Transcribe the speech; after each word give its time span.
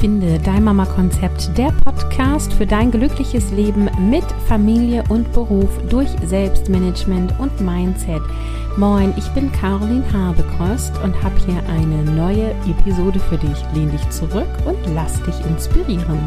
Finde 0.00 0.38
dein 0.38 0.64
Mama-Konzept, 0.64 1.58
der 1.58 1.72
Podcast 1.84 2.54
für 2.54 2.64
dein 2.64 2.90
glückliches 2.90 3.50
Leben 3.50 3.90
mit 4.08 4.24
Familie 4.48 5.04
und 5.10 5.30
Beruf 5.34 5.68
durch 5.90 6.08
Selbstmanagement 6.24 7.38
und 7.38 7.60
Mindset. 7.60 8.22
Moin, 8.78 9.12
ich 9.18 9.28
bin 9.34 9.52
Caroline 9.52 10.10
Habekost 10.10 10.92
und 11.04 11.22
habe 11.22 11.38
hier 11.44 11.62
eine 11.68 12.02
neue 12.12 12.52
Episode 12.66 13.20
für 13.20 13.36
dich. 13.36 13.58
Lehn 13.74 13.90
dich 13.90 14.08
zurück 14.08 14.48
und 14.64 14.78
lass 14.94 15.22
dich 15.22 15.38
inspirieren. 15.44 16.18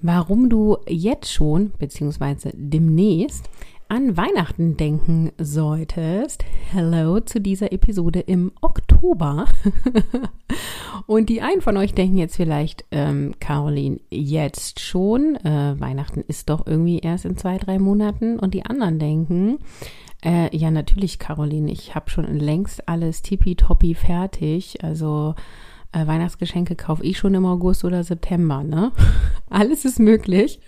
Warum 0.00 0.48
du 0.48 0.78
jetzt 0.88 1.30
schon, 1.30 1.72
beziehungsweise 1.78 2.52
demnächst, 2.54 3.50
an 3.90 4.16
Weihnachten 4.16 4.76
denken 4.76 5.32
solltest. 5.36 6.44
Hello 6.70 7.18
zu 7.18 7.40
dieser 7.40 7.72
Episode 7.72 8.20
im 8.20 8.52
Oktober. 8.60 9.46
Und 11.08 11.28
die 11.28 11.42
einen 11.42 11.60
von 11.60 11.76
euch 11.76 11.92
denken 11.92 12.16
jetzt 12.16 12.36
vielleicht, 12.36 12.84
ähm, 12.92 13.34
Caroline, 13.40 13.98
jetzt 14.08 14.78
schon. 14.78 15.34
Äh, 15.44 15.74
Weihnachten 15.80 16.22
ist 16.28 16.50
doch 16.50 16.68
irgendwie 16.68 17.00
erst 17.00 17.24
in 17.24 17.36
zwei, 17.36 17.58
drei 17.58 17.80
Monaten. 17.80 18.38
Und 18.38 18.54
die 18.54 18.64
anderen 18.64 19.00
denken, 19.00 19.58
äh, 20.24 20.56
ja, 20.56 20.70
natürlich, 20.70 21.18
Caroline, 21.18 21.72
ich 21.72 21.96
habe 21.96 22.10
schon 22.10 22.32
längst 22.38 22.88
alles 22.88 23.22
tippitoppi 23.22 23.96
fertig. 23.96 24.84
Also 24.84 25.34
äh, 25.92 26.06
Weihnachtsgeschenke 26.06 26.76
kaufe 26.76 27.04
ich 27.04 27.18
schon 27.18 27.34
im 27.34 27.44
August 27.44 27.84
oder 27.84 28.04
September, 28.04 28.62
ne? 28.62 28.92
Alles 29.50 29.84
ist 29.84 29.98
möglich. 29.98 30.60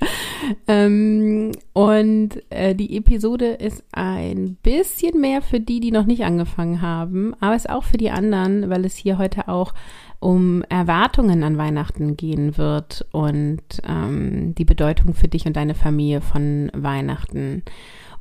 Ähm, 0.66 1.52
und 1.72 2.42
äh, 2.50 2.74
die 2.74 2.96
Episode 2.96 3.46
ist 3.46 3.84
ein 3.92 4.56
bisschen 4.62 5.20
mehr 5.20 5.40
für 5.40 5.60
die, 5.60 5.78
die 5.78 5.92
noch 5.92 6.06
nicht 6.06 6.24
angefangen 6.24 6.82
haben, 6.82 7.34
aber 7.38 7.54
ist 7.54 7.70
auch 7.70 7.84
für 7.84 7.98
die 7.98 8.10
anderen, 8.10 8.68
weil 8.68 8.84
es 8.84 8.96
hier 8.96 9.18
heute 9.18 9.46
auch 9.48 9.72
um 10.18 10.62
Erwartungen 10.68 11.42
an 11.42 11.58
Weihnachten 11.58 12.16
gehen 12.16 12.56
wird 12.56 13.06
und 13.10 13.62
ähm, 13.86 14.54
die 14.56 14.64
Bedeutung 14.64 15.14
für 15.14 15.28
dich 15.28 15.46
und 15.46 15.56
deine 15.56 15.74
Familie 15.74 16.20
von 16.20 16.70
Weihnachten. 16.74 17.62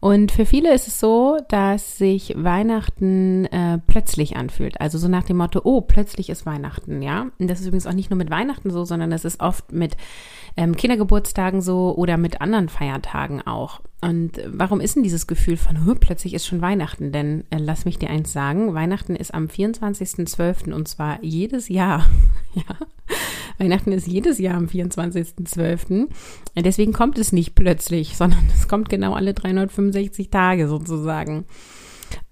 Und 0.01 0.31
für 0.31 0.47
viele 0.47 0.73
ist 0.73 0.87
es 0.87 0.99
so, 0.99 1.37
dass 1.47 1.99
sich 1.99 2.33
Weihnachten 2.35 3.45
äh, 3.45 3.77
plötzlich 3.85 4.35
anfühlt. 4.35 4.81
Also 4.81 4.97
so 4.97 5.07
nach 5.07 5.23
dem 5.23 5.37
Motto, 5.37 5.61
oh, 5.63 5.81
plötzlich 5.81 6.31
ist 6.31 6.47
Weihnachten, 6.47 7.03
ja. 7.03 7.27
Und 7.37 7.47
das 7.47 7.59
ist 7.59 7.67
übrigens 7.67 7.85
auch 7.85 7.93
nicht 7.93 8.09
nur 8.09 8.17
mit 8.17 8.31
Weihnachten 8.31 8.71
so, 8.71 8.83
sondern 8.83 9.11
es 9.11 9.25
ist 9.25 9.39
oft 9.41 9.71
mit 9.71 9.95
ähm, 10.57 10.75
Kindergeburtstagen 10.75 11.61
so 11.61 11.93
oder 11.95 12.17
mit 12.17 12.41
anderen 12.41 12.67
Feiertagen 12.67 13.43
auch. 13.45 13.79
Und 14.01 14.41
warum 14.47 14.81
ist 14.81 14.95
denn 14.95 15.03
dieses 15.03 15.27
Gefühl 15.27 15.57
von, 15.57 15.77
plötzlich 15.99 16.33
ist 16.33 16.47
schon 16.47 16.61
Weihnachten? 16.61 17.11
Denn 17.11 17.43
äh, 17.51 17.57
lass 17.59 17.85
mich 17.85 17.99
dir 17.99 18.09
eins 18.09 18.33
sagen, 18.33 18.73
Weihnachten 18.73 19.15
ist 19.15 19.33
am 19.33 19.45
24.12. 19.45 20.73
und 20.73 20.87
zwar 20.87 21.23
jedes 21.23 21.69
Jahr. 21.69 22.07
ja, 22.55 22.63
Weihnachten 23.59 23.91
ist 23.91 24.07
jedes 24.07 24.39
Jahr 24.39 24.55
am 24.55 24.65
24.12. 24.65 26.07
Deswegen 26.55 26.93
kommt 26.93 27.19
es 27.19 27.31
nicht 27.31 27.53
plötzlich, 27.53 28.17
sondern 28.17 28.49
es 28.55 28.67
kommt 28.67 28.89
genau 28.89 29.13
alle 29.13 29.35
365 29.35 30.31
Tage 30.31 30.67
sozusagen. 30.67 31.45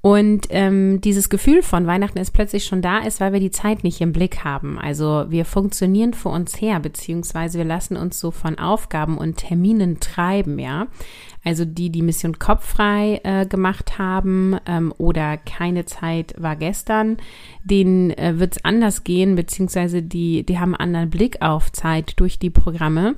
Und 0.01 0.47
ähm, 0.49 1.01
dieses 1.01 1.29
Gefühl 1.29 1.61
von 1.61 1.85
Weihnachten 1.85 2.19
ist 2.19 2.31
plötzlich 2.31 2.65
schon 2.65 2.81
da 2.81 2.99
ist, 2.99 3.19
weil 3.19 3.33
wir 3.33 3.41
die 3.41 3.51
Zeit 3.51 3.83
nicht 3.83 3.99
im 3.99 4.13
Blick 4.13 4.45
haben. 4.45 4.79
Also 4.79 5.25
wir 5.27 5.43
funktionieren 5.43 6.13
vor 6.13 6.31
uns 6.31 6.61
her, 6.61 6.79
beziehungsweise 6.79 7.57
wir 7.57 7.65
lassen 7.65 7.97
uns 7.97 8.19
so 8.19 8.31
von 8.31 8.57
Aufgaben 8.57 9.17
und 9.17 9.37
Terminen 9.37 9.99
treiben, 9.99 10.57
ja. 10.57 10.87
Also 11.43 11.63
die, 11.63 11.89
die 11.89 12.01
Mission 12.01 12.37
kopffrei 12.37 13.21
äh, 13.23 13.45
gemacht 13.45 13.97
haben 13.97 14.57
ähm, 14.65 14.93
oder 14.97 15.37
keine 15.37 15.85
Zeit 15.85 16.33
war 16.37 16.55
gestern, 16.55 17.17
denen 17.63 18.11
äh, 18.11 18.39
wird 18.39 18.57
es 18.57 18.65
anders 18.65 19.03
gehen, 19.03 19.35
beziehungsweise 19.35 20.03
die, 20.03 20.45
die 20.45 20.59
haben 20.59 20.75
einen 20.75 20.95
anderen 20.95 21.09
Blick 21.09 21.41
auf 21.41 21.71
Zeit 21.71 22.19
durch 22.19 22.39
die 22.39 22.49
Programme. 22.49 23.15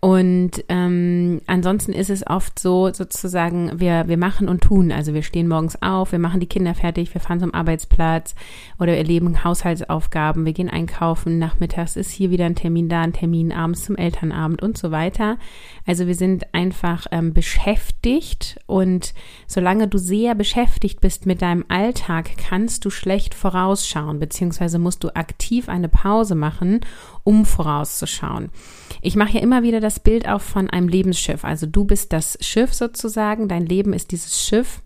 Und 0.00 0.64
ähm, 0.68 1.40
ansonsten 1.48 1.92
ist 1.92 2.08
es 2.08 2.24
oft 2.24 2.60
so, 2.60 2.92
sozusagen, 2.92 3.80
wir, 3.80 4.06
wir 4.06 4.16
machen 4.16 4.48
und 4.48 4.62
tun. 4.62 4.92
Also 4.92 5.12
wir 5.12 5.24
stehen 5.24 5.48
morgens 5.48 5.82
auf, 5.82 6.12
wir 6.12 6.20
machen 6.20 6.38
die 6.38 6.46
Kinder 6.46 6.74
fertig, 6.74 7.12
wir 7.14 7.20
fahren 7.20 7.40
zum 7.40 7.52
Arbeitsplatz 7.52 8.36
oder 8.78 8.92
wir 8.92 8.98
erleben 8.98 9.42
Haushaltsaufgaben, 9.42 10.44
wir 10.44 10.52
gehen 10.52 10.70
einkaufen, 10.70 11.40
nachmittags 11.40 11.96
ist 11.96 12.12
hier 12.12 12.30
wieder 12.30 12.46
ein 12.46 12.54
Termin 12.54 12.88
da, 12.88 13.00
ein 13.00 13.12
Termin 13.12 13.50
abends 13.50 13.84
zum 13.86 13.96
Elternabend 13.96 14.62
und 14.62 14.78
so 14.78 14.92
weiter. 14.92 15.36
Also 15.84 16.06
wir 16.06 16.14
sind 16.14 16.54
einfach 16.54 17.06
ähm, 17.10 17.32
beschäftigt 17.32 18.60
und 18.66 19.14
solange 19.48 19.88
du 19.88 19.98
sehr 19.98 20.36
beschäftigt 20.36 21.00
bist 21.00 21.26
mit 21.26 21.42
deinem 21.42 21.64
Alltag, 21.68 22.30
kannst 22.36 22.84
du 22.84 22.90
schlecht 22.90 23.34
vorausschauen, 23.34 24.20
beziehungsweise 24.20 24.78
musst 24.78 25.02
du 25.02 25.08
aktiv 25.16 25.68
eine 25.68 25.88
Pause 25.88 26.36
machen, 26.36 26.82
um 27.24 27.44
vorauszuschauen. 27.44 28.50
Ich 29.02 29.16
mache 29.16 29.32
ja 29.34 29.40
immer 29.40 29.62
wieder 29.62 29.80
das 29.80 29.87
Bild 30.00 30.28
auch 30.28 30.40
von 30.40 30.70
einem 30.70 30.88
Lebensschiff. 30.88 31.44
Also 31.44 31.66
du 31.66 31.84
bist 31.84 32.12
das 32.12 32.38
Schiff 32.40 32.74
sozusagen, 32.74 33.48
dein 33.48 33.66
Leben 33.66 33.92
ist 33.92 34.12
dieses 34.12 34.42
Schiff. 34.44 34.82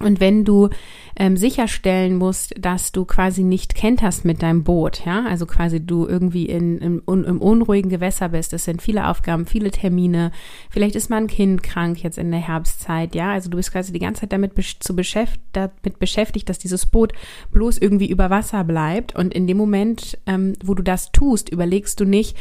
Und 0.00 0.18
wenn 0.18 0.44
du 0.44 0.70
ähm, 1.16 1.36
sicherstellen 1.36 2.16
musst, 2.16 2.52
dass 2.58 2.90
du 2.90 3.04
quasi 3.04 3.44
nicht 3.44 3.76
kenterst 3.76 4.24
mit 4.24 4.42
deinem 4.42 4.64
Boot, 4.64 5.06
ja, 5.06 5.24
also 5.24 5.46
quasi 5.46 5.78
du 5.78 6.04
irgendwie 6.04 6.46
in, 6.46 6.78
in, 6.78 7.02
im 7.06 7.40
unruhigen 7.40 7.90
Gewässer 7.90 8.30
bist, 8.30 8.52
das 8.52 8.64
sind 8.64 8.82
viele 8.82 9.06
Aufgaben, 9.06 9.46
viele 9.46 9.70
Termine, 9.70 10.32
vielleicht 10.68 10.96
ist 10.96 11.10
mal 11.10 11.18
ein 11.18 11.28
Kind 11.28 11.62
krank 11.62 12.02
jetzt 12.02 12.18
in 12.18 12.32
der 12.32 12.40
Herbstzeit, 12.40 13.14
ja, 13.14 13.30
also 13.30 13.48
du 13.48 13.56
bist 13.56 13.70
quasi 13.70 13.92
die 13.92 14.00
ganze 14.00 14.22
Zeit 14.22 14.32
damit, 14.32 14.56
besch 14.56 14.80
zu 14.80 14.96
beschäft 14.96 15.38
damit 15.52 16.00
beschäftigt, 16.00 16.48
dass 16.48 16.58
dieses 16.58 16.86
Boot 16.86 17.12
bloß 17.52 17.78
irgendwie 17.78 18.10
über 18.10 18.30
Wasser 18.30 18.64
bleibt 18.64 19.14
und 19.14 19.32
in 19.32 19.46
dem 19.46 19.56
Moment, 19.56 20.18
ähm, 20.26 20.54
wo 20.64 20.74
du 20.74 20.82
das 20.82 21.12
tust, 21.12 21.50
überlegst 21.50 22.00
du 22.00 22.04
nicht, 22.04 22.36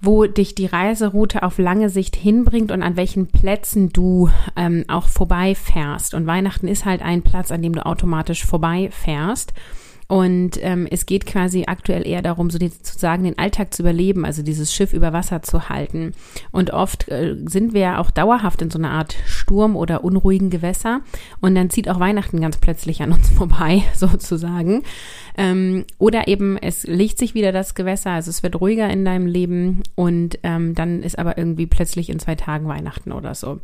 wo 0.00 0.24
dich 0.24 0.54
die 0.54 0.66
Reiseroute 0.66 1.42
auf 1.42 1.58
lange 1.58 1.90
Sicht 1.90 2.16
hinbringt 2.16 2.72
und 2.72 2.82
an 2.82 2.96
welchen 2.96 3.26
Plätzen 3.26 3.90
du 3.90 4.30
ähm, 4.56 4.84
auch 4.88 5.08
vorbeifährst. 5.08 6.14
Und 6.14 6.26
Weihnachten 6.26 6.68
ist 6.68 6.86
halt 6.86 7.02
ein 7.02 7.22
Platz, 7.22 7.50
an 7.50 7.60
dem 7.60 7.74
du 7.74 7.84
automatisch 7.84 8.46
vorbeifährst. 8.46 9.52
Und 10.10 10.58
ähm, 10.60 10.88
es 10.90 11.06
geht 11.06 11.24
quasi 11.24 11.66
aktuell 11.68 12.04
eher 12.04 12.20
darum, 12.20 12.50
so 12.50 12.58
sozusagen 12.58 13.22
den 13.22 13.38
Alltag 13.38 13.72
zu 13.72 13.82
überleben, 13.82 14.24
also 14.24 14.42
dieses 14.42 14.74
Schiff 14.74 14.92
über 14.92 15.12
Wasser 15.12 15.42
zu 15.42 15.68
halten. 15.68 16.14
Und 16.50 16.72
oft 16.72 17.08
äh, 17.08 17.36
sind 17.46 17.74
wir 17.74 17.80
ja 17.80 17.98
auch 17.98 18.10
dauerhaft 18.10 18.60
in 18.60 18.70
so 18.70 18.78
einer 18.80 18.90
Art 18.90 19.14
Sturm 19.24 19.76
oder 19.76 20.02
unruhigen 20.02 20.50
Gewässer. 20.50 21.02
Und 21.40 21.54
dann 21.54 21.70
zieht 21.70 21.88
auch 21.88 22.00
Weihnachten 22.00 22.40
ganz 22.40 22.56
plötzlich 22.56 23.02
an 23.02 23.12
uns 23.12 23.28
vorbei, 23.36 23.84
sozusagen. 23.94 24.82
Ähm, 25.38 25.84
oder 25.98 26.26
eben 26.26 26.58
es 26.58 26.82
legt 26.88 27.16
sich 27.16 27.34
wieder 27.34 27.52
das 27.52 27.76
Gewässer, 27.76 28.10
also 28.10 28.30
es 28.30 28.42
wird 28.42 28.60
ruhiger 28.60 28.90
in 28.90 29.04
deinem 29.04 29.26
Leben 29.26 29.82
und 29.94 30.38
ähm, 30.42 30.74
dann 30.74 31.02
ist 31.04 31.18
aber 31.18 31.38
irgendwie 31.38 31.66
plötzlich 31.66 32.10
in 32.10 32.18
zwei 32.18 32.34
Tagen 32.34 32.66
Weihnachten 32.66 33.12
oder 33.12 33.34
so. 33.34 33.60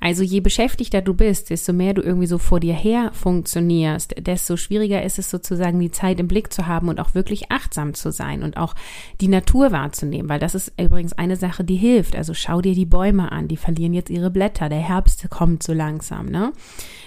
Also 0.00 0.22
je 0.22 0.40
beschäftigter 0.40 1.02
du 1.02 1.12
bist, 1.12 1.50
desto 1.50 1.72
mehr 1.72 1.92
du 1.92 2.02
irgendwie 2.02 2.28
so 2.28 2.38
vor 2.38 2.60
dir 2.60 2.74
her 2.74 3.10
funktionierst, 3.14 4.14
desto 4.20 4.56
schwieriger 4.56 5.02
ist 5.02 5.18
es 5.18 5.28
sozusagen 5.28 5.78
die 5.88 5.92
Zeit 5.92 6.20
im 6.20 6.28
Blick 6.28 6.52
zu 6.52 6.66
haben 6.66 6.88
und 6.88 7.00
auch 7.00 7.14
wirklich 7.14 7.50
achtsam 7.50 7.94
zu 7.94 8.12
sein 8.12 8.42
und 8.42 8.56
auch 8.56 8.74
die 9.20 9.28
Natur 9.28 9.72
wahrzunehmen, 9.72 10.28
weil 10.28 10.38
das 10.38 10.54
ist 10.54 10.72
übrigens 10.78 11.14
eine 11.14 11.36
Sache, 11.36 11.64
die 11.64 11.76
hilft. 11.76 12.14
Also 12.14 12.34
schau 12.34 12.60
dir 12.60 12.74
die 12.74 12.86
Bäume 12.86 13.32
an, 13.32 13.48
die 13.48 13.56
verlieren 13.56 13.94
jetzt 13.94 14.10
ihre 14.10 14.30
Blätter, 14.30 14.68
der 14.68 14.78
Herbst 14.78 15.28
kommt 15.30 15.62
so 15.62 15.72
langsam, 15.72 16.26
ne? 16.26 16.52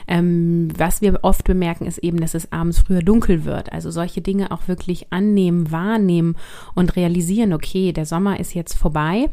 Ähm, 0.08 0.70
was 0.76 1.02
wir 1.02 1.20
oft 1.22 1.44
bemerken, 1.44 1.86
ist 1.86 2.00
eben, 2.00 2.20
dass 2.20 2.34
es 2.34 2.52
abends 2.52 2.80
früher 2.80 3.02
dunkel 3.02 3.46
wird. 3.46 3.72
Also 3.72 3.92
solche 3.92 4.22
Dinge 4.22 4.52
auch 4.52 4.68
wirklich 4.68 5.14
annehmen, 5.14 5.72
wahrnehmen 5.72 6.36
und 6.74 6.96
realisieren, 6.96 7.54
okay, 7.54 7.94
der 7.94 8.06
Sommer 8.06 8.40
ist 8.40 8.54
jetzt 8.54 8.76
vorbei 8.76 9.30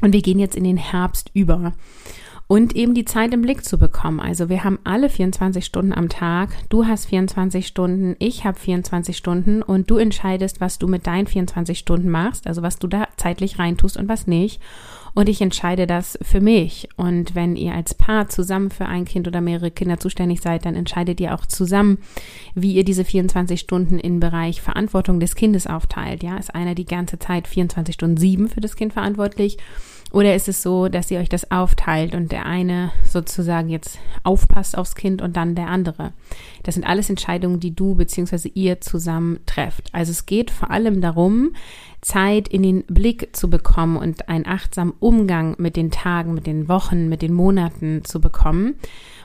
und 0.00 0.12
wir 0.12 0.22
gehen 0.22 0.38
jetzt 0.38 0.56
in 0.56 0.64
den 0.64 0.78
Herbst 0.78 1.30
über 1.34 1.72
und 2.52 2.76
eben 2.76 2.92
die 2.92 3.06
Zeit 3.06 3.32
im 3.32 3.40
Blick 3.40 3.64
zu 3.64 3.78
bekommen. 3.78 4.20
Also 4.20 4.50
wir 4.50 4.62
haben 4.62 4.78
alle 4.84 5.08
24 5.08 5.64
Stunden 5.64 5.94
am 5.94 6.10
Tag. 6.10 6.50
Du 6.68 6.84
hast 6.84 7.06
24 7.06 7.66
Stunden, 7.66 8.14
ich 8.18 8.44
habe 8.44 8.58
24 8.58 9.16
Stunden 9.16 9.62
und 9.62 9.90
du 9.90 9.96
entscheidest, 9.96 10.60
was 10.60 10.78
du 10.78 10.86
mit 10.86 11.06
deinen 11.06 11.26
24 11.26 11.78
Stunden 11.78 12.10
machst, 12.10 12.46
also 12.46 12.60
was 12.60 12.78
du 12.78 12.88
da 12.88 13.08
zeitlich 13.16 13.58
reintust 13.58 13.96
und 13.96 14.06
was 14.06 14.26
nicht 14.26 14.60
und 15.14 15.28
ich 15.28 15.40
entscheide 15.40 15.86
das 15.86 16.18
für 16.22 16.40
mich. 16.40 16.88
Und 16.96 17.34
wenn 17.34 17.56
ihr 17.56 17.74
als 17.74 17.94
Paar 17.94 18.28
zusammen 18.28 18.70
für 18.70 18.86
ein 18.86 19.04
Kind 19.04 19.28
oder 19.28 19.40
mehrere 19.40 19.70
Kinder 19.70 19.98
zuständig 19.98 20.40
seid, 20.40 20.64
dann 20.64 20.74
entscheidet 20.74 21.20
ihr 21.20 21.34
auch 21.34 21.46
zusammen, 21.46 21.98
wie 22.54 22.74
ihr 22.74 22.84
diese 22.84 23.04
24 23.04 23.60
Stunden 23.60 23.98
im 23.98 24.20
Bereich 24.20 24.60
Verantwortung 24.60 25.20
des 25.20 25.34
Kindes 25.34 25.66
aufteilt. 25.66 26.22
Ja, 26.22 26.36
ist 26.36 26.54
einer 26.54 26.74
die 26.74 26.86
ganze 26.86 27.18
Zeit 27.18 27.46
24 27.46 27.94
Stunden 27.94 28.16
sieben 28.16 28.48
für 28.48 28.60
das 28.60 28.76
Kind 28.76 28.92
verantwortlich? 28.92 29.58
Oder 30.12 30.34
ist 30.34 30.46
es 30.46 30.62
so, 30.62 30.88
dass 30.88 31.10
ihr 31.10 31.18
euch 31.20 31.30
das 31.30 31.50
aufteilt 31.50 32.14
und 32.14 32.32
der 32.32 32.44
eine 32.44 32.92
sozusagen 33.02 33.70
jetzt 33.70 33.98
aufpasst 34.24 34.76
aufs 34.76 34.94
Kind 34.94 35.22
und 35.22 35.36
dann 35.36 35.54
der 35.54 35.68
andere? 35.68 36.12
Das 36.64 36.74
sind 36.74 36.84
alles 36.84 37.08
Entscheidungen, 37.08 37.60
die 37.60 37.74
du 37.74 37.94
bzw. 37.94 38.50
ihr 38.54 38.80
zusammen 38.80 39.40
trefft. 39.46 39.88
Also 39.92 40.10
es 40.10 40.26
geht 40.26 40.50
vor 40.50 40.70
allem 40.70 41.00
darum, 41.00 41.52
Zeit 42.02 42.48
in 42.48 42.62
den 42.62 42.84
Blick 42.84 43.34
zu 43.34 43.48
bekommen 43.48 43.96
und 43.96 44.28
einen 44.28 44.46
achtsamen 44.46 44.92
Umgang 45.00 45.54
mit 45.58 45.76
den 45.76 45.90
Tagen, 45.90 46.34
mit 46.34 46.46
den 46.46 46.68
Wochen, 46.68 47.08
mit 47.08 47.22
den 47.22 47.32
Monaten 47.32 48.04
zu 48.04 48.20
bekommen 48.20 48.74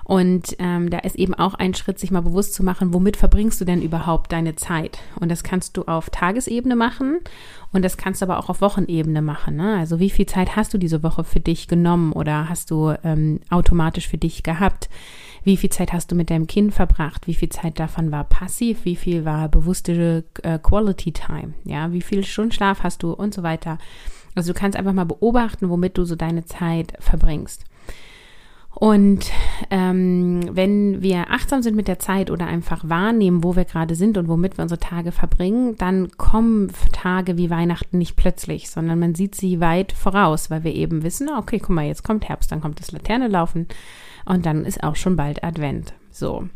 Und 0.07 0.55
ähm, 0.59 0.89
da 0.89 0.99
ist 0.99 1.17
eben 1.17 1.33
auch 1.33 1.53
ein 1.53 1.73
Schritt, 1.73 1.99
sich 1.99 2.11
mal 2.11 2.21
bewusst 2.21 2.53
zu 2.53 2.63
machen, 2.63 2.93
womit 2.93 3.17
verbringst 3.17 3.59
du 3.59 3.65
denn 3.65 3.81
überhaupt 3.81 4.31
deine 4.31 4.55
Zeit? 4.55 4.99
Und 5.19 5.29
das 5.29 5.43
kannst 5.43 5.75
du 5.75 5.83
auf 5.83 6.09
Tagesebene 6.09 6.77
machen 6.77 7.19
und 7.73 7.83
das 7.83 7.97
kannst 7.97 8.21
du 8.21 8.25
aber 8.25 8.39
auch 8.39 8.47
auf 8.47 8.61
Wochenebene 8.61 9.21
machen. 9.21 9.57
Ne? 9.57 9.75
Also 9.77 9.99
wie 9.99 10.09
viel 10.09 10.25
Zeit 10.25 10.55
hast 10.55 10.73
du 10.73 10.77
diese 10.77 11.03
Woche 11.03 11.25
für 11.25 11.41
dich 11.41 11.67
genommen 11.67 12.13
oder 12.13 12.47
hast 12.47 12.71
du 12.71 12.93
ähm, 13.03 13.41
automatisch 13.49 14.07
für 14.07 14.17
dich 14.17 14.43
gehabt? 14.43 14.87
Wie 15.43 15.57
viel 15.57 15.71
Zeit 15.71 15.91
hast 15.91 16.09
du 16.09 16.15
mit 16.15 16.29
deinem 16.29 16.47
Kind 16.47 16.73
verbracht? 16.73 17.27
Wie 17.27 17.33
viel 17.33 17.49
Zeit 17.49 17.77
davon 17.77 18.09
war 18.09 18.23
passiv? 18.23 18.85
Wie 18.85 18.95
viel 18.95 19.25
war 19.25 19.49
bewusste 19.49 20.23
äh, 20.41 20.57
Quality 20.57 21.11
Time? 21.11 21.53
Ja, 21.65 21.91
wie 21.91 22.01
viel 22.01 22.23
Stunden 22.23 22.53
Schlaf 22.53 22.81
hast 22.81 23.03
du 23.03 23.11
und 23.11 23.33
so 23.33 23.43
weiter? 23.43 23.77
Also 24.35 24.53
du 24.53 24.57
kannst 24.57 24.77
einfach 24.79 24.93
mal 24.93 25.03
beobachten, 25.03 25.69
womit 25.69 25.97
du 25.97 26.05
so 26.05 26.15
deine 26.15 26.45
Zeit 26.45 26.93
verbringst. 27.01 27.65
Und 28.79 29.31
ähm, 29.71 30.55
wenn 30.55 31.01
wir 31.01 31.31
achtsam 31.31 31.63
sind 31.63 31.75
mit 31.75 31.87
der 31.87 31.97
Zeit 31.97 32.29
oder 32.29 32.45
einfach 32.45 32.87
wahrnehmen, 32.87 33.43
wo 33.43 33.55
wir 33.55 33.65
gerade 33.65 33.95
sind 33.95 34.19
und 34.19 34.27
womit 34.27 34.59
wir 34.59 34.61
unsere 34.61 34.79
Tage 34.79 35.11
verbringen, 35.11 35.75
dann 35.77 36.11
kommen 36.11 36.71
Tage 36.91 37.37
wie 37.37 37.49
Weihnachten 37.49 37.97
nicht 37.97 38.15
plötzlich, 38.15 38.69
sondern 38.69 38.99
man 38.99 39.15
sieht 39.15 39.33
sie 39.33 39.59
weit 39.59 39.93
voraus, 39.93 40.51
weil 40.51 40.63
wir 40.63 40.75
eben 40.75 41.01
wissen, 41.01 41.27
okay, 41.35 41.57
guck 41.57 41.71
mal, 41.71 41.87
jetzt 41.87 42.03
kommt 42.03 42.29
Herbst, 42.29 42.51
dann 42.51 42.61
kommt 42.61 42.79
das 42.79 42.91
Laterne 42.91 43.29
laufen 43.29 43.67
und 44.25 44.45
dann 44.45 44.63
ist 44.63 44.83
auch 44.83 44.95
schon 44.95 45.15
bald 45.15 45.43
Advent. 45.43 45.93
So. 46.11 46.47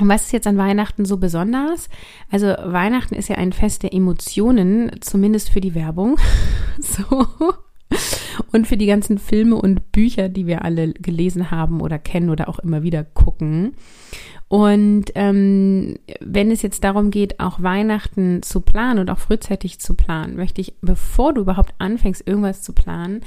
Und 0.00 0.08
was 0.08 0.22
ist 0.22 0.32
jetzt 0.32 0.48
an 0.48 0.58
Weihnachten 0.58 1.04
so 1.04 1.16
besonders? 1.16 1.88
Also 2.28 2.48
Weihnachten 2.48 3.14
ist 3.14 3.28
ja 3.28 3.36
ein 3.36 3.52
Fest 3.52 3.84
der 3.84 3.94
Emotionen, 3.94 4.90
zumindest 5.00 5.50
für 5.50 5.60
die 5.60 5.76
Werbung. 5.76 6.18
so. 6.80 7.24
Und 8.52 8.66
für 8.66 8.76
die 8.76 8.86
ganzen 8.86 9.18
Filme 9.18 9.56
und 9.56 9.92
Bücher, 9.92 10.28
die 10.28 10.46
wir 10.46 10.62
alle 10.62 10.92
gelesen 10.92 11.50
haben 11.50 11.80
oder 11.80 11.98
kennen 11.98 12.30
oder 12.30 12.48
auch 12.48 12.58
immer 12.58 12.82
wieder 12.82 13.04
gucken. 13.04 13.74
Und 14.48 15.06
ähm, 15.16 15.98
wenn 16.20 16.52
es 16.52 16.62
jetzt 16.62 16.84
darum 16.84 17.10
geht, 17.10 17.40
auch 17.40 17.62
Weihnachten 17.62 18.42
zu 18.42 18.60
planen 18.60 19.00
und 19.00 19.10
auch 19.10 19.18
frühzeitig 19.18 19.80
zu 19.80 19.94
planen, 19.94 20.36
möchte 20.36 20.60
ich, 20.60 20.74
bevor 20.80 21.34
du 21.34 21.40
überhaupt 21.40 21.74
anfängst, 21.78 22.26
irgendwas 22.26 22.62
zu 22.62 22.72
planen, 22.72 23.22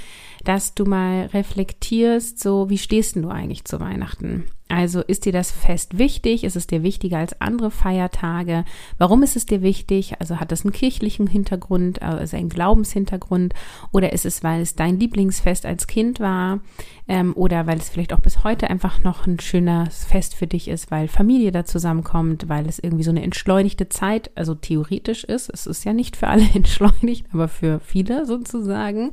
dass 0.46 0.76
du 0.76 0.86
mal 0.86 1.26
reflektierst, 1.28 2.40
so 2.40 2.70
wie 2.70 2.78
stehst 2.78 3.18
du 3.18 3.28
eigentlich 3.28 3.66
zu 3.66 3.82
Weihnachten? 3.82 4.46
Also 4.72 5.02
ist 5.02 5.26
dir 5.26 5.32
das 5.32 5.50
Fest 5.50 5.98
wichtig? 5.98 6.44
Ist 6.44 6.56
es 6.56 6.68
dir 6.68 6.84
wichtiger 6.84 7.18
als 7.18 7.42
andere 7.42 7.72
Feiertage? 7.72 8.66
Warum 9.00 9.24
ist 9.24 9.36
es 9.36 9.48
dir 9.48 9.64
wichtig? 9.64 10.14
Also 10.20 10.40
hat 10.40 10.52
das 10.52 10.64
einen 10.64 10.74
kirchlichen 10.74 11.26
Hintergrund, 11.26 12.04
also 12.04 12.38
einen 12.38 12.50
Glaubenshintergrund? 12.50 13.56
Oder 13.92 14.14
ist 14.14 14.28
es, 14.28 14.44
weil 14.44 14.62
es 14.62 14.76
dein 14.76 15.00
Lieblingsfest 15.00 15.66
als 15.66 15.88
Kind 15.88 16.20
war? 16.20 16.60
Ähm, 17.08 17.34
oder 17.36 17.66
weil 17.66 17.80
es 17.80 17.90
vielleicht 17.90 18.14
auch 18.14 18.20
bis 18.20 18.44
heute 18.44 18.70
einfach 18.70 19.04
noch 19.04 19.26
ein 19.26 19.40
schönes 19.40 20.06
Fest 20.06 20.36
für 20.36 20.46
dich 20.46 20.68
ist, 20.68 20.92
weil 20.92 21.08
Familie 21.10 21.52
da 21.52 21.66
zusammenkommt, 21.66 22.48
weil 22.48 22.68
es 22.68 22.80
irgendwie 22.80 23.04
so 23.04 23.12
eine 23.12 23.24
entschleunigte 23.24 23.90
Zeit, 23.90 24.32
also 24.36 24.56
theoretisch 24.56 25.24
ist. 25.24 25.50
Es 25.54 25.68
ist 25.68 25.84
ja 25.84 25.94
nicht 25.94 26.16
für 26.16 26.28
alle 26.28 26.48
entschleunigt, 26.54 27.26
aber 27.34 27.48
für 27.48 27.80
viele 27.80 28.26
sozusagen. 28.26 29.12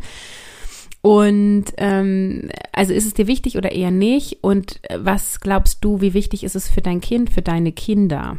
Und 1.02 1.66
ähm, 1.76 2.50
also 2.72 2.93
ist 2.93 3.06
es 3.06 3.14
dir 3.14 3.26
wichtig 3.26 3.56
oder 3.56 3.72
eher 3.72 3.90
nicht? 3.93 4.38
Und 4.43 4.81
äh, 4.90 4.98
was 5.00 5.40
glaubst 5.40 5.84
du, 5.84 6.00
wie 6.00 6.14
wichtig 6.14 6.43
ist 6.43 6.56
es 6.56 6.69
für 6.69 6.81
dein 6.81 7.00
Kind, 7.00 7.31
für 7.31 7.43
deine 7.43 7.72
Kinder? 7.72 8.38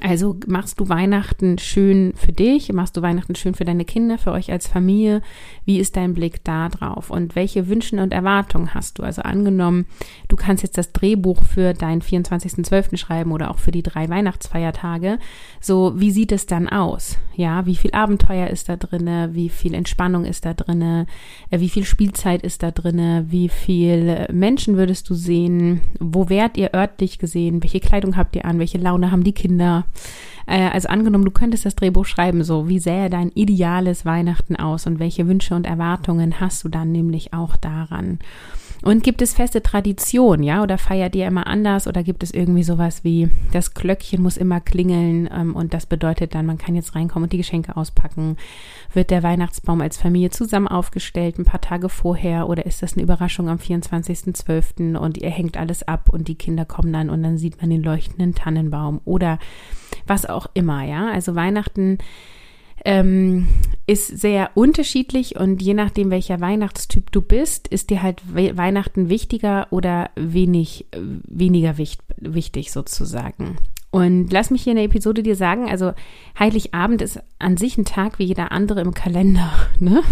Also 0.00 0.36
machst 0.46 0.80
du 0.80 0.88
Weihnachten 0.88 1.58
schön 1.58 2.14
für 2.16 2.32
dich, 2.32 2.72
machst 2.72 2.96
du 2.96 3.02
Weihnachten 3.02 3.34
schön 3.34 3.54
für 3.54 3.66
deine 3.66 3.84
Kinder, 3.84 4.16
für 4.16 4.32
euch 4.32 4.50
als 4.50 4.66
Familie? 4.66 5.20
Wie 5.66 5.78
ist 5.78 5.96
dein 5.96 6.14
Blick 6.14 6.42
da 6.44 6.70
drauf? 6.70 7.10
Und 7.10 7.36
welche 7.36 7.68
Wünsche 7.68 8.02
und 8.02 8.12
Erwartungen 8.12 8.72
hast 8.74 8.98
du? 8.98 9.02
Also 9.02 9.20
angenommen, 9.22 9.86
du 10.28 10.36
kannst 10.36 10.62
jetzt 10.62 10.78
das 10.78 10.92
Drehbuch 10.92 11.44
für 11.44 11.74
deinen 11.74 12.00
24.12. 12.00 12.96
schreiben 12.96 13.32
oder 13.32 13.50
auch 13.50 13.58
für 13.58 13.70
die 13.70 13.82
drei 13.82 14.08
Weihnachtsfeiertage. 14.08 15.18
So, 15.60 15.92
wie 15.96 16.10
sieht 16.10 16.32
es 16.32 16.46
dann 16.46 16.68
aus? 16.68 17.18
Ja, 17.36 17.66
wie 17.66 17.76
viel 17.76 17.92
Abenteuer 17.92 18.48
ist 18.48 18.70
da 18.70 18.76
drinne? 18.76 19.30
Wie 19.32 19.50
viel 19.50 19.74
Entspannung 19.74 20.24
ist 20.24 20.46
da 20.46 20.54
drinne? 20.54 21.06
Äh, 21.50 21.60
wie 21.60 21.68
viel 21.68 21.84
Spielzeit 21.84 22.42
ist 22.42 22.62
da 22.62 22.70
drinne? 22.70 23.26
Wie 23.28 23.50
viel 23.50 24.26
Menschen 24.32 24.76
würdest 24.78 25.10
du 25.10 25.14
sehen? 25.14 25.82
Wo 26.00 26.30
wärt 26.30 26.56
ihr 26.56 26.74
örtlich 26.74 27.18
gesehen? 27.18 27.62
Welche 27.62 27.80
Kleidung 27.80 28.16
habt 28.16 28.34
ihr 28.36 28.46
an? 28.46 28.58
Welche 28.58 28.78
Laune 28.78 29.10
haben 29.10 29.24
die 29.24 29.32
Kinder? 29.32 29.81
Äh, 30.46 30.68
also 30.70 30.88
angenommen, 30.88 31.24
du 31.24 31.30
könntest 31.30 31.64
das 31.64 31.76
Drehbuch 31.76 32.04
schreiben, 32.04 32.44
so 32.44 32.68
wie 32.68 32.78
sähe 32.78 33.10
dein 33.10 33.30
ideales 33.30 34.04
Weihnachten 34.04 34.56
aus 34.56 34.86
und 34.86 34.98
welche 34.98 35.26
Wünsche 35.28 35.54
und 35.54 35.66
Erwartungen 35.66 36.40
hast 36.40 36.64
du 36.64 36.68
dann 36.68 36.92
nämlich 36.92 37.32
auch 37.32 37.56
daran? 37.56 38.18
Und 38.82 39.04
gibt 39.04 39.22
es 39.22 39.32
feste 39.32 39.62
Tradition, 39.62 40.42
ja, 40.42 40.60
oder 40.60 40.76
feiert 40.76 41.14
ihr 41.14 41.28
immer 41.28 41.46
anders 41.46 41.86
oder 41.86 42.02
gibt 42.02 42.24
es 42.24 42.32
irgendwie 42.32 42.64
sowas 42.64 43.04
wie 43.04 43.30
das 43.52 43.74
Glöckchen 43.74 44.20
muss 44.20 44.36
immer 44.36 44.60
klingeln 44.60 45.30
ähm, 45.32 45.54
und 45.54 45.72
das 45.72 45.86
bedeutet 45.86 46.34
dann, 46.34 46.46
man 46.46 46.58
kann 46.58 46.74
jetzt 46.74 46.96
reinkommen 46.96 47.24
und 47.24 47.32
die 47.32 47.38
Geschenke 47.38 47.76
auspacken? 47.76 48.36
Wird 48.92 49.10
der 49.10 49.22
Weihnachtsbaum 49.22 49.80
als 49.80 49.98
Familie 49.98 50.30
zusammen 50.30 50.66
aufgestellt 50.66 51.38
ein 51.38 51.44
paar 51.44 51.60
Tage 51.60 51.88
vorher 51.88 52.48
oder 52.48 52.66
ist 52.66 52.82
das 52.82 52.94
eine 52.94 53.04
Überraschung 53.04 53.48
am 53.48 53.58
24.12. 53.58 54.96
und 54.96 55.18
ihr 55.18 55.30
hängt 55.30 55.56
alles 55.56 55.86
ab 55.86 56.08
und 56.10 56.26
die 56.26 56.34
Kinder 56.34 56.64
kommen 56.64 56.92
dann 56.92 57.08
und 57.08 57.22
dann 57.22 57.38
sieht 57.38 57.60
man 57.60 57.70
den 57.70 57.84
leuchtenden 57.84 58.34
Tannenbaum 58.34 59.00
oder 59.04 59.38
was 60.08 60.26
auch 60.26 60.46
immer, 60.54 60.82
ja? 60.82 61.08
Also 61.08 61.36
Weihnachten 61.36 61.98
ähm, 62.84 63.48
ist 63.86 64.06
sehr 64.06 64.50
unterschiedlich 64.54 65.36
und 65.36 65.62
je 65.62 65.74
nachdem, 65.74 66.10
welcher 66.10 66.40
Weihnachtstyp 66.40 67.10
du 67.12 67.20
bist, 67.20 67.68
ist 67.68 67.90
dir 67.90 68.02
halt 68.02 68.22
We 68.32 68.56
Weihnachten 68.56 69.08
wichtiger 69.08 69.66
oder 69.70 70.10
wenig, 70.16 70.86
weniger 70.92 71.78
wichtig, 71.78 72.04
wichtig 72.16 72.72
sozusagen. 72.72 73.56
Und 73.90 74.32
lass 74.32 74.50
mich 74.50 74.62
hier 74.62 74.72
in 74.72 74.76
der 74.76 74.86
Episode 74.86 75.22
dir 75.22 75.36
sagen, 75.36 75.68
also 75.68 75.92
Heiligabend 76.38 77.02
ist 77.02 77.20
an 77.38 77.58
sich 77.58 77.76
ein 77.76 77.84
Tag 77.84 78.18
wie 78.18 78.24
jeder 78.24 78.50
andere 78.50 78.80
im 78.80 78.94
Kalender, 78.94 79.52
ne? 79.78 80.02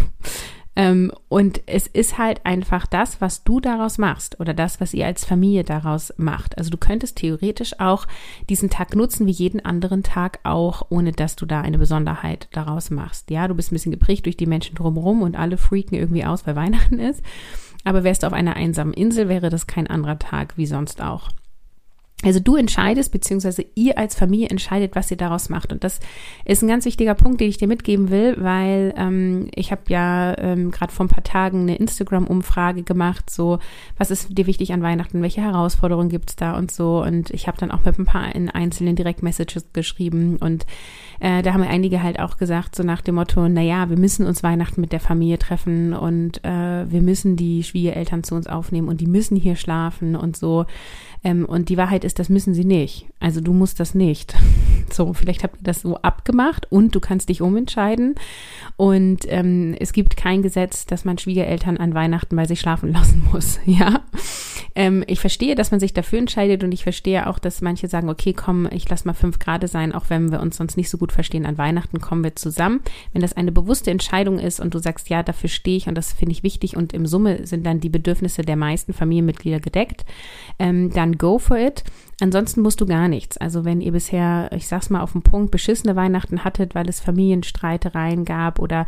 Ähm, 0.77 1.11
und 1.29 1.63
es 1.67 1.87
ist 1.89 2.17
halt 2.17 2.47
einfach 2.47 2.87
das, 2.87 3.21
was 3.21 3.43
du 3.43 3.61
daraus 3.61 3.99
machst 3.99 4.39
oder 4.39 4.55
das, 4.55 4.81
was 4.81 4.95
ihr 4.95 5.05
als 5.07 5.25
Familie 5.25 5.65
daraus 5.65 6.13
macht. 6.17 6.57
Also 6.59 6.71
du 6.71 6.77
könntest 6.77 7.17
theoretisch 7.17 7.79
auch 7.81 8.07
diesen 8.49 8.71
Tag 8.71 8.95
nutzen 8.95 9.27
wie 9.27 9.33
jeden 9.33 9.65
anderen 9.65 10.03
Tag 10.03 10.39
auch, 10.45 10.87
ohne 10.91 11.13
dass 11.13 11.35
du 11.35 11.45
da 11.45 11.61
eine 11.61 11.79
Besonderheit 11.79 12.49
daraus 12.53 12.91
machst. 12.91 13.31
Ja, 13.31 13.49
du 13.49 13.55
bist 13.55 13.73
ein 13.73 13.75
bisschen 13.75 13.93
geprägt 13.93 14.27
durch 14.27 14.37
die 14.37 14.47
Menschen 14.47 14.77
drumherum 14.77 15.23
und 15.23 15.37
alle 15.37 15.57
freaken 15.57 15.99
irgendwie 15.99 16.25
aus, 16.25 16.47
weil 16.47 16.57
Weihnachten 16.61 17.01
ist. 17.01 17.23
Aber 17.85 18.05
wärst 18.05 18.23
du 18.23 18.27
auf 18.27 18.33
einer 18.33 18.57
einsamen 18.57 18.93
Insel, 18.93 19.29
wäre 19.29 19.51
das 19.51 19.67
kein 19.67 19.87
anderer 19.87 20.19
Tag 20.19 20.57
wie 20.57 20.67
sonst 20.67 21.03
auch. 21.03 21.31
Also 22.23 22.39
du 22.39 22.57
entscheidest, 22.57 23.13
beziehungsweise 23.13 23.65
ihr 23.75 23.97
als 23.97 24.15
Familie 24.15 24.49
entscheidet, 24.49 24.95
was 24.95 25.11
ihr 25.11 25.17
daraus 25.17 25.49
macht. 25.49 25.73
Und 25.73 25.85
das 25.85 26.01
ist 26.45 26.63
ein 26.63 26.69
ganz 26.69 26.85
wichtiger 26.85 27.15
Punkt, 27.15 27.41
den 27.41 27.49
ich 27.49 27.57
dir 27.57 27.69
mitgeben 27.69 28.11
will, 28.11 28.37
weil 28.39 28.93
ähm, 28.97 29.49
ich 29.55 29.71
habe 29.71 29.83
ja 29.89 30.37
ähm, 30.39 30.71
gerade 30.71 30.93
vor 30.93 31.07
ein 31.07 31.11
paar 31.11 31.25
Tagen 31.25 31.63
eine 31.63 31.77
Instagram-Umfrage 31.77 32.83
gemacht, 32.83 33.31
so 33.31 33.59
was 33.97 34.11
ist 34.11 34.37
dir 34.37 34.47
wichtig 34.47 34.73
an 34.75 34.83
Weihnachten, 34.83 35.23
welche 35.23 35.41
Herausforderungen 35.41 36.11
gibt's 36.11 36.37
da 36.37 36.59
und 36.59 36.71
so. 36.71 37.03
Und 37.03 37.31
ich 37.31 37.49
habe 37.49 37.59
dann 37.59 37.71
auch 37.71 37.85
mit 37.85 37.99
ein 37.99 38.05
paar 38.05 38.35
in 38.35 38.51
einzelnen 38.51 38.97
Direct-Messages 38.97 39.73
geschrieben 39.73 40.37
und 40.37 40.67
äh, 41.21 41.43
da 41.43 41.55
haben 41.55 41.63
einige 41.63 42.03
halt 42.03 42.19
auch 42.19 42.37
gesagt, 42.37 42.77
so 42.77 42.83
nach 42.83 43.01
dem 43.01 43.15
Motto, 43.15 43.49
na 43.49 43.63
ja, 43.63 43.89
wir 43.89 43.99
müssen 43.99 44.27
uns 44.27 44.43
Weihnachten 44.43 44.81
mit 44.81 44.93
der 44.93 45.01
Familie 45.01 45.39
treffen 45.39 45.95
und 45.95 46.45
äh, 46.45 46.91
wir 46.91 47.01
müssen 47.03 47.37
die 47.37 47.63
Schwiegereltern 47.63 48.25
zu 48.25 48.35
uns 48.35 48.47
aufnehmen 48.47 48.89
und 48.89 49.01
die 49.01 49.07
müssen 49.07 49.37
hier 49.37 49.57
schlafen 49.57 50.17
und 50.17 50.37
so. 50.37 50.67
Ähm, 51.23 51.45
und 51.45 51.69
die 51.69 51.77
Wahrheit 51.77 52.05
ist, 52.05 52.19
das 52.19 52.29
müssen 52.29 52.55
sie 52.55 52.65
nicht. 52.65 53.07
Also 53.21 53.41
du 53.41 53.53
musst 53.53 53.81
das 53.81 53.95
nicht. 53.95 54.35
So, 54.93 55.13
vielleicht 55.13 55.45
habt 55.45 55.59
ihr 55.59 55.63
das 55.63 55.83
so 55.83 55.99
abgemacht 55.99 56.67
und 56.73 56.97
du 56.97 56.99
kannst 56.99 57.29
dich 57.29 57.43
umentscheiden. 57.43 58.17
Und 58.77 59.21
ähm, 59.29 59.77
es 59.79 59.93
gibt 59.93 60.17
kein 60.17 60.43
Gesetz, 60.43 60.85
dass 60.85 61.05
man 61.05 61.17
Schwiegereltern 61.17 61.77
an 61.77 61.95
Weihnachten 61.95 62.35
bei 62.35 62.45
sich 62.45 62.59
schlafen 62.59 62.93
lassen 62.93 63.23
muss. 63.33 63.61
Ja. 63.67 64.03
Ähm, 64.75 65.05
ich 65.07 65.21
verstehe, 65.21 65.55
dass 65.55 65.71
man 65.71 65.81
sich 65.81 65.93
dafür 65.93 66.19
entscheidet 66.19 66.63
und 66.65 66.73
ich 66.73 66.83
verstehe 66.83 67.27
auch, 67.27 67.39
dass 67.39 67.61
manche 67.61 67.89
sagen, 67.89 68.09
okay, 68.09 68.33
komm, 68.33 68.69
ich 68.71 68.89
lass 68.89 69.05
mal 69.05 69.15
fünf 69.15 69.39
Grade 69.39 69.69
sein, 69.69 69.93
auch 69.93 70.05
wenn 70.09 70.31
wir 70.31 70.41
uns 70.41 70.57
sonst 70.57 70.77
nicht 70.77 70.91
so 70.91 70.99
gut 70.99 71.13
verstehen. 71.13 71.47
An 71.47 71.59
Weihnachten 71.59 72.01
kommen 72.01 72.25
wir 72.25 72.37
zusammen. 72.37 72.81
Wenn 73.13 73.23
das 73.23 73.33
eine 73.33 73.53
bewusste 73.53 73.91
Entscheidung 73.91 74.39
ist 74.39 74.61
und 74.61 74.75
du 74.75 74.79
sagst, 74.79 75.09
ja, 75.09 75.23
dafür 75.23 75.49
stehe 75.49 75.77
ich 75.77 75.89
und 75.89 75.95
das 75.95 76.13
finde 76.13 76.33
ich 76.33 76.43
wichtig 76.43 76.77
und 76.77 76.93
im 76.93 77.07
Summe 77.07 77.47
sind 77.47 77.67
dann 77.67 77.81
die 77.81 77.89
Bedürfnisse 77.89 78.43
der 78.43 78.57
meisten 78.57 78.93
Familienmitglieder 78.93 79.61
gedeckt, 79.61 80.05
ähm, 80.59 80.91
dann 80.91 81.19
go 81.19 81.39
for 81.39 81.59
it. 81.59 81.85
Ansonsten 82.21 82.61
musst 82.61 82.81
du 82.81 82.87
gar 82.87 83.09
nichts. 83.09 83.39
Also 83.39 83.65
wenn 83.65 83.81
ihr 83.81 83.93
bisher, 83.93 84.51
ich 84.55 84.67
sag's 84.69 84.91
mal 84.91 85.01
auf 85.01 85.13
den 85.13 85.23
Punkt, 85.23 85.51
beschissene 85.51 85.97
Weihnachten 85.97 86.45
hattet, 86.45 86.75
weil 86.75 86.89
es 86.89 87.01
Familienstreitereien 87.01 88.25
gab 88.25 88.59
oder 88.59 88.87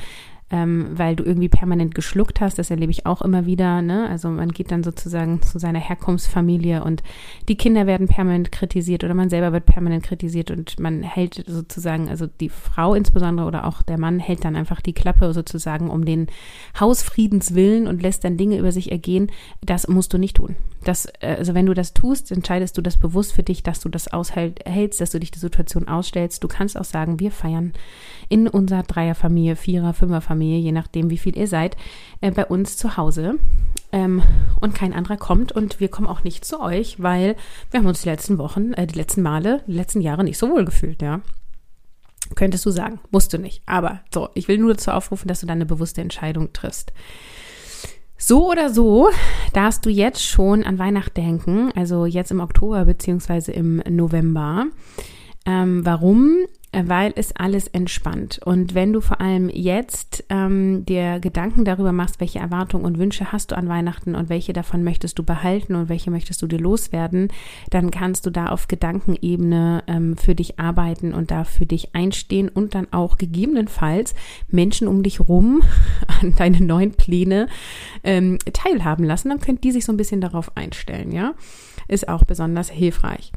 ähm, 0.53 0.91
weil 0.93 1.17
du 1.17 1.25
irgendwie 1.25 1.49
permanent 1.49 1.95
geschluckt 1.95 2.43
hast, 2.43 2.59
das 2.59 2.71
erlebe 2.71 2.93
ich 2.93 3.07
auch 3.07 3.23
immer 3.23 3.47
wieder. 3.47 3.81
Ne? 3.81 4.07
Also 4.09 4.29
man 4.29 4.51
geht 4.51 4.71
dann 4.71 4.85
sozusagen 4.85 5.41
zu 5.41 5.59
seiner 5.59 5.81
Herkunftsfamilie 5.81 6.85
und 6.85 7.03
die 7.49 7.57
Kinder 7.57 7.87
werden 7.87 8.07
permanent 8.07 8.53
kritisiert 8.53 9.03
oder 9.03 9.15
man 9.15 9.31
selber 9.31 9.53
wird 9.53 9.65
permanent 9.65 10.05
kritisiert 10.05 10.51
und 10.51 10.79
man 10.79 11.03
hält 11.03 11.43
sozusagen, 11.47 12.11
also 12.11 12.27
die 12.27 12.51
Frau 12.51 12.95
insbesondere 12.95 13.47
oder 13.47 13.67
auch 13.67 13.81
der 13.81 13.99
Mann 13.99 14.19
hält 14.19 14.45
dann 14.45 14.55
einfach 14.55 14.83
die 14.83 14.93
Klappe 14.93 15.33
sozusagen 15.33 15.89
um 15.89 16.05
den 16.05 16.27
Hausfriedens 16.79 17.55
willen 17.55 17.89
und 17.89 18.03
lässt 18.03 18.23
dann 18.23 18.37
Dinge 18.37 18.59
über 18.59 18.73
sich 18.73 18.93
ergehen. 18.93 19.33
Das 19.63 19.89
musst 19.89 20.13
du 20.13 20.19
nicht 20.19 20.37
tun. 20.37 20.57
Das, 20.85 21.07
äh, 21.21 21.37
also 21.39 21.55
wenn 21.55 21.67
du 21.67 21.75
das 21.75 21.95
tust, 21.95 22.31
entscheidest 22.33 22.77
du 22.77 22.83
das 22.83 22.97
bewusst 22.97 23.33
für 23.33 23.43
dich, 23.43 23.63
dass 23.63 23.81
du 23.81 23.89
das 23.89 24.13
aushältst, 24.13 25.01
dass 25.01 25.11
du 25.11 25.21
dich 25.21 25.31
die 25.31 25.39
Situation 25.39 25.89
ausstellst. 25.89 26.43
Du 26.43 26.49
kannst 26.49 26.79
auch 26.79 26.85
sagen, 26.85 27.21
wir 27.21 27.31
feiern 27.31 27.73
in 28.29 28.49
unserer 28.49 28.83
Dreierfamilie, 28.83 29.57
Vierer, 29.57 29.95
Fünferfamilie, 29.95 30.59
je 30.59 30.73
nachdem, 30.73 31.11
wie 31.11 31.19
viel 31.19 31.37
ihr 31.37 31.49
seid, 31.49 31.77
äh, 32.21 32.31
bei 32.31 32.47
uns 32.47 32.77
zu 32.77 32.97
Hause. 32.97 33.35
Ähm, 33.93 34.23
und 34.61 34.75
kein 34.75 34.95
anderer 34.95 35.19
kommt 35.19 35.53
und 35.53 35.79
wir 35.79 35.89
kommen 35.89 36.09
auch 36.09 36.25
nicht 36.25 36.45
zu 36.45 36.61
euch, 36.61 37.03
weil 37.03 37.37
wir 37.71 37.81
haben 37.81 37.87
uns 37.87 38.03
die 38.03 38.09
letzten 38.09 38.39
Wochen, 38.39 38.73
äh, 38.73 38.87
die 38.87 38.97
letzten 38.97 39.23
Male, 39.23 39.63
die 39.67 39.73
letzten 39.73 40.01
Jahre 40.01 40.25
nicht 40.25 40.39
so 40.39 40.51
wohl 40.51 40.65
gefühlt, 40.65 41.03
ja. 41.03 41.21
Könntest 42.35 42.65
du 42.65 42.71
sagen, 42.71 43.01
musst 43.11 43.33
du 43.35 43.39
nicht. 43.39 43.63
Aber 43.67 44.01
so, 44.13 44.31
ich 44.35 44.49
will 44.49 44.57
nur 44.57 44.73
dazu 44.73 44.91
aufrufen, 44.91 45.29
dass 45.29 45.41
du 45.41 45.47
dann 45.47 45.59
eine 45.59 45.67
bewusste 45.67 46.01
Entscheidung 46.01 46.53
triffst. 46.53 46.93
So 48.25 48.49
oder 48.49 48.71
so 48.71 49.11
darfst 49.53 49.85
du 49.85 49.91
jetzt 49.91 50.23
schon 50.25 50.63
an 50.63 50.79
Weihnachten 50.79 51.21
denken, 51.21 51.73
also 51.75 52.07
jetzt 52.07 52.31
im 52.31 52.39
Oktober 52.39 52.85
beziehungsweise 52.85 53.51
im 53.51 53.83
November. 53.89 54.67
Ähm, 55.45 55.85
warum? 55.85 56.47
Weil 56.73 57.13
es 57.17 57.37
alles 57.37 57.69
entspannt. 57.69 58.41
Und 58.45 58.75
wenn 58.75 58.93
du 58.93 59.01
vor 59.01 59.21
allem 59.21 59.51
jetzt 59.51 60.25
ähm, 60.31 60.87
dir 60.87 61.21
Gedanken 61.21 61.65
darüber 61.65 61.93
machst, 61.93 62.19
welche 62.19 62.39
Erwartungen 62.39 62.87
und 62.87 62.99
Wünsche 62.99 63.31
hast 63.31 63.51
du 63.51 63.57
an 63.57 63.69
Weihnachten 63.69 64.15
und 64.15 64.31
welche 64.31 64.55
davon 64.55 64.83
möchtest 64.83 65.19
du 65.19 65.23
behalten 65.23 65.75
und 65.75 65.91
welche 65.91 66.11
möchtest 66.11 66.41
du 66.41 66.47
dir 66.47 66.59
loswerden, 66.59 67.29
dann 67.71 67.91
kannst 67.91 68.25
du 68.25 68.31
da 68.31 68.47
auf 68.47 68.69
Gedankenebene 68.69 69.85
ähm, 69.87 70.17
für 70.17 70.35
dich 70.35 70.59
arbeiten 70.59 71.13
und 71.13 71.31
da 71.31 71.45
für 71.45 71.67
dich 71.67 71.95
einstehen 71.95 72.49
und 72.49 72.75
dann 72.75 72.91
auch 72.91 73.19
gegebenenfalls 73.19 74.15
Menschen 74.49 74.89
um 74.89 75.03
dich 75.03 75.21
rum 75.21 75.63
an 76.21 76.35
deine 76.37 76.61
neuen 76.61 76.93
Pläne 76.93 77.49
ähm, 78.03 78.39
teilhaben 78.53 79.05
lassen. 79.05 79.29
Dann 79.29 79.41
könnt 79.41 79.63
die 79.65 79.73
sich 79.73 79.85
so 79.85 79.93
ein 79.93 79.99
bisschen 79.99 80.23
darauf 80.23 80.57
einstellen, 80.57 81.13
ja. 81.13 81.35
Ist 81.93 82.09
auch 82.09 82.25
besonders 82.25 82.71
hilfreich. 82.71 83.33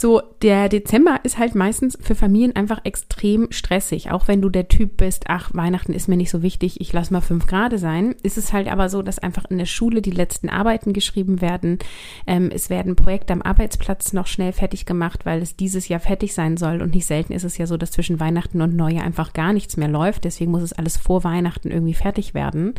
So, 0.00 0.22
der 0.42 0.68
Dezember 0.68 1.18
ist 1.24 1.38
halt 1.38 1.56
meistens 1.56 1.98
für 2.00 2.14
Familien 2.14 2.54
einfach 2.54 2.84
extrem 2.84 3.48
stressig. 3.50 4.12
Auch 4.12 4.28
wenn 4.28 4.40
du 4.40 4.48
der 4.48 4.68
Typ 4.68 4.96
bist, 4.98 5.24
ach, 5.26 5.50
Weihnachten 5.52 5.92
ist 5.92 6.06
mir 6.06 6.16
nicht 6.16 6.30
so 6.30 6.40
wichtig, 6.40 6.80
ich 6.80 6.92
lass 6.92 7.10
mal 7.10 7.20
fünf 7.20 7.48
Grad 7.48 7.76
sein, 7.80 8.14
ist 8.22 8.38
es 8.38 8.52
halt 8.52 8.68
aber 8.68 8.90
so, 8.90 9.02
dass 9.02 9.18
einfach 9.18 9.46
in 9.46 9.58
der 9.58 9.66
Schule 9.66 10.00
die 10.00 10.12
letzten 10.12 10.50
Arbeiten 10.50 10.92
geschrieben 10.92 11.40
werden. 11.40 11.80
Ähm, 12.28 12.52
es 12.54 12.70
werden 12.70 12.94
Projekte 12.94 13.32
am 13.32 13.42
Arbeitsplatz 13.42 14.12
noch 14.12 14.28
schnell 14.28 14.52
fertig 14.52 14.86
gemacht, 14.86 15.26
weil 15.26 15.42
es 15.42 15.56
dieses 15.56 15.88
Jahr 15.88 15.98
fertig 15.98 16.32
sein 16.32 16.56
soll. 16.56 16.80
Und 16.80 16.94
nicht 16.94 17.06
selten 17.06 17.32
ist 17.32 17.42
es 17.42 17.58
ja 17.58 17.66
so, 17.66 17.76
dass 17.76 17.90
zwischen 17.90 18.20
Weihnachten 18.20 18.62
und 18.62 18.76
Neujahr 18.76 19.04
einfach 19.04 19.32
gar 19.32 19.52
nichts 19.52 19.76
mehr 19.76 19.88
läuft. 19.88 20.22
Deswegen 20.22 20.52
muss 20.52 20.62
es 20.62 20.72
alles 20.72 20.96
vor 20.96 21.24
Weihnachten 21.24 21.72
irgendwie 21.72 21.94
fertig 21.94 22.34
werden. 22.34 22.74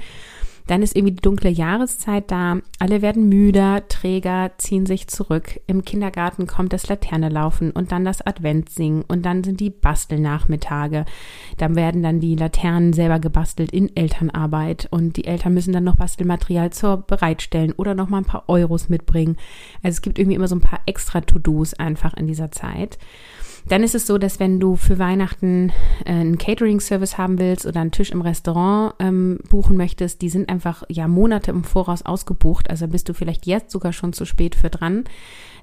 Dann 0.70 0.84
ist 0.84 0.96
irgendwie 0.96 1.16
die 1.16 1.22
dunkle 1.24 1.50
Jahreszeit 1.50 2.30
da. 2.30 2.60
Alle 2.78 3.02
werden 3.02 3.28
müder, 3.28 3.88
träger, 3.88 4.52
ziehen 4.60 4.86
sich 4.86 5.08
zurück. 5.08 5.60
Im 5.66 5.84
Kindergarten 5.84 6.46
kommt 6.46 6.74
das 6.74 6.88
Laterne 6.88 7.30
laufen 7.30 7.72
und 7.72 7.92
dann 7.92 8.06
das 8.06 8.22
Adventsingen 8.22 9.04
und 9.08 9.26
dann 9.26 9.44
sind 9.44 9.62
die 9.62 9.72
Bastelnachmittage. 9.72 11.06
Dann 11.58 11.76
werden 11.76 12.04
dann 12.04 12.20
die 12.20 12.36
Laternen 12.36 12.94
selber 12.94 13.18
gebastelt 13.18 13.72
in 13.72 13.96
Elternarbeit 13.96 14.88
und 14.92 15.18
die 15.18 15.26
Eltern 15.26 15.56
müssen 15.56 15.74
dann 15.74 15.86
noch 15.86 15.96
Bastelmaterial 15.96 16.70
zur 16.70 16.98
bereitstellen 16.98 17.72
oder 17.72 17.96
noch 17.96 18.10
mal 18.10 18.20
ein 18.20 18.26
paar 18.26 18.44
Euros 18.46 18.90
mitbringen. 18.90 19.38
Also 19.82 19.96
es 19.96 20.02
gibt 20.04 20.20
irgendwie 20.20 20.36
immer 20.36 20.48
so 20.48 20.56
ein 20.56 20.62
paar 20.62 20.82
extra 20.86 21.22
To-Dos 21.22 21.74
einfach 21.74 22.14
in 22.14 22.28
dieser 22.28 22.52
Zeit. 22.52 23.00
Dann 23.68 23.84
ist 23.84 23.96
es 23.96 24.08
so, 24.08 24.18
dass 24.18 24.39
wenn 24.39 24.60
du 24.60 24.75
für 24.75 25.00
Weihnachten 25.00 25.72
äh, 26.06 26.12
einen 26.12 26.38
Catering-Service 26.38 27.18
haben 27.18 27.39
willst 27.39 27.66
oder 27.66 27.82
einen 27.82 27.92
Tisch 27.92 28.12
im 28.12 28.22
Restaurant 28.22 28.96
ähm, 29.00 29.39
buchen 29.50 29.78
möchtest, 29.78 30.22
die 30.22 30.30
sind 30.30 30.50
einfach 30.50 30.84
ja 30.89 31.08
Monate 31.08 31.51
im 31.51 31.63
Voraus 31.63 32.04
ausgebucht. 32.04 32.70
Also 32.70 32.88
bist 32.88 33.10
du 33.10 33.13
vielleicht 33.13 33.46
jetzt 33.46 33.72
sogar 33.72 33.94
schon 33.94 34.13
zu 34.13 34.25
spät 34.25 34.56
für 34.56 34.70
dran. 34.70 35.04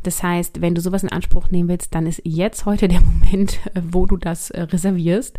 Das 0.03 0.23
heißt, 0.23 0.61
wenn 0.61 0.75
du 0.75 0.81
sowas 0.81 1.03
in 1.03 1.11
Anspruch 1.11 1.51
nehmen 1.51 1.69
willst, 1.69 1.95
dann 1.95 2.07
ist 2.07 2.21
jetzt 2.25 2.67
heute 2.67 2.89
der 2.89 3.01
Moment, 3.23 3.59
äh, 3.75 3.81
wo 3.91 4.07
du 4.07 4.17
das 4.17 4.51
äh, 4.51 4.63
reservierst. 4.63 5.39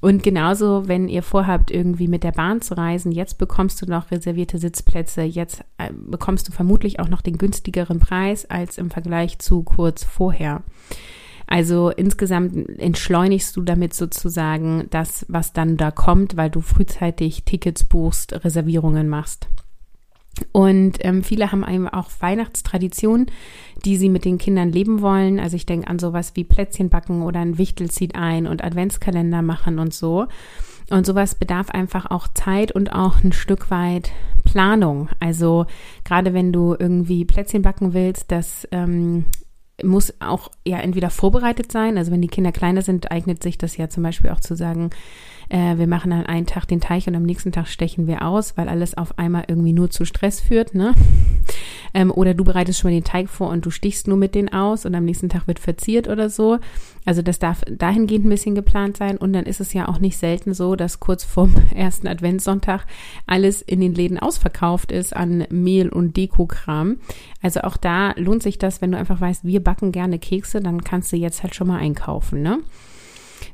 Und 0.00 0.22
genauso, 0.22 0.86
wenn 0.86 1.08
ihr 1.08 1.22
vorhabt, 1.22 1.70
irgendwie 1.70 2.08
mit 2.08 2.24
der 2.24 2.32
Bahn 2.32 2.60
zu 2.60 2.76
reisen, 2.76 3.10
jetzt 3.10 3.38
bekommst 3.38 3.80
du 3.80 3.86
noch 3.86 4.10
reservierte 4.10 4.58
Sitzplätze, 4.58 5.22
jetzt 5.22 5.64
bekommst 5.94 6.46
du 6.46 6.52
vermutlich 6.52 7.00
auch 7.00 7.08
noch 7.08 7.22
den 7.22 7.38
günstigeren 7.38 8.00
Preis 8.00 8.44
als 8.44 8.76
im 8.76 8.90
Vergleich 8.90 9.38
zu 9.38 9.62
kurz 9.62 10.04
vorher. 10.04 10.62
Also 11.46 11.90
insgesamt 11.90 12.78
entschleunigst 12.78 13.56
du 13.56 13.62
damit 13.62 13.94
sozusagen 13.94 14.86
das, 14.90 15.26
was 15.28 15.52
dann 15.52 15.76
da 15.76 15.90
kommt, 15.90 16.36
weil 16.36 16.50
du 16.50 16.60
frühzeitig 16.60 17.44
Tickets 17.44 17.84
buchst, 17.84 18.44
Reservierungen 18.44 19.08
machst. 19.08 19.48
Und 20.52 20.96
ähm, 21.00 21.22
viele 21.22 21.52
haben 21.52 21.64
eben 21.68 21.88
auch 21.88 22.10
Weihnachtstraditionen, 22.18 23.26
die 23.84 23.96
sie 23.96 24.08
mit 24.08 24.24
den 24.24 24.38
Kindern 24.38 24.70
leben 24.70 25.00
wollen. 25.00 25.38
Also 25.38 25.56
ich 25.56 25.66
denke 25.66 25.88
an 25.88 25.98
sowas 25.98 26.32
wie 26.34 26.44
Plätzchen 26.44 26.88
backen 26.88 27.22
oder 27.22 27.40
ein 27.40 27.58
Wichtel 27.58 27.90
zieht 27.90 28.16
ein 28.16 28.46
und 28.46 28.64
Adventskalender 28.64 29.42
machen 29.42 29.78
und 29.78 29.94
so. 29.94 30.26
Und 30.90 31.06
sowas 31.06 31.34
bedarf 31.34 31.70
einfach 31.70 32.10
auch 32.10 32.28
Zeit 32.34 32.72
und 32.72 32.92
auch 32.92 33.22
ein 33.22 33.32
Stück 33.32 33.70
weit 33.70 34.10
Planung. 34.44 35.08
Also 35.20 35.66
gerade 36.04 36.34
wenn 36.34 36.52
du 36.52 36.74
irgendwie 36.78 37.24
Plätzchen 37.24 37.62
backen 37.62 37.94
willst, 37.94 38.30
das 38.30 38.68
ähm, 38.70 39.24
muss 39.82 40.14
auch 40.20 40.50
ja 40.66 40.78
entweder 40.78 41.10
vorbereitet 41.10 41.72
sein, 41.72 41.98
also 41.98 42.12
wenn 42.12 42.22
die 42.22 42.28
Kinder 42.28 42.52
kleiner 42.52 42.82
sind, 42.82 43.10
eignet 43.10 43.42
sich 43.42 43.58
das 43.58 43.76
ja 43.76 43.88
zum 43.88 44.02
Beispiel 44.02 44.30
auch 44.30 44.40
zu 44.40 44.54
sagen, 44.54 44.90
äh, 45.48 45.78
wir 45.78 45.86
machen 45.86 46.10
dann 46.10 46.26
einen 46.26 46.46
Tag 46.46 46.66
den 46.66 46.80
Teich 46.80 47.06
und 47.06 47.14
am 47.14 47.22
nächsten 47.22 47.52
Tag 47.52 47.68
stechen 47.68 48.06
wir 48.06 48.26
aus, 48.26 48.56
weil 48.56 48.68
alles 48.68 48.96
auf 48.96 49.18
einmal 49.18 49.44
irgendwie 49.48 49.72
nur 49.72 49.90
zu 49.90 50.04
Stress 50.04 50.40
führt, 50.40 50.74
ne? 50.74 50.92
Ähm, 51.96 52.10
oder 52.10 52.34
du 52.34 52.42
bereitest 52.42 52.80
schon 52.80 52.90
mal 52.90 52.96
den 52.96 53.04
Teig 53.04 53.28
vor 53.28 53.50
und 53.50 53.64
du 53.64 53.70
stichst 53.70 54.08
nur 54.08 54.16
mit 54.16 54.34
denen 54.34 54.52
aus 54.52 54.84
und 54.84 54.96
am 54.96 55.04
nächsten 55.04 55.28
Tag 55.28 55.46
wird 55.46 55.60
verziert 55.60 56.08
oder 56.08 56.28
so. 56.28 56.58
Also 57.04 57.22
das 57.22 57.38
darf 57.38 57.62
dahingehend 57.70 58.26
ein 58.26 58.30
bisschen 58.30 58.56
geplant 58.56 58.96
sein 58.96 59.16
und 59.16 59.32
dann 59.32 59.44
ist 59.44 59.60
es 59.60 59.72
ja 59.72 59.86
auch 59.86 60.00
nicht 60.00 60.16
selten 60.16 60.54
so, 60.54 60.74
dass 60.74 60.98
kurz 60.98 61.22
vorm 61.22 61.54
ersten 61.74 62.08
Adventssonntag 62.08 62.86
alles 63.26 63.62
in 63.62 63.80
den 63.80 63.94
Läden 63.94 64.18
ausverkauft 64.18 64.90
ist 64.90 65.14
an 65.14 65.46
Mehl 65.50 65.88
und 65.88 66.16
Dekokram. 66.16 66.96
Also 67.40 67.60
auch 67.60 67.76
da 67.76 68.12
lohnt 68.16 68.42
sich 68.42 68.58
das, 68.58 68.82
wenn 68.82 68.90
du 68.90 68.98
einfach 68.98 69.20
weißt, 69.20 69.44
wir 69.44 69.62
backen 69.62 69.92
gerne 69.92 70.18
Kekse, 70.18 70.60
dann 70.60 70.82
kannst 70.82 71.12
du 71.12 71.16
jetzt 71.16 71.44
halt 71.44 71.54
schon 71.54 71.68
mal 71.68 71.78
einkaufen, 71.78 72.42
ne? 72.42 72.58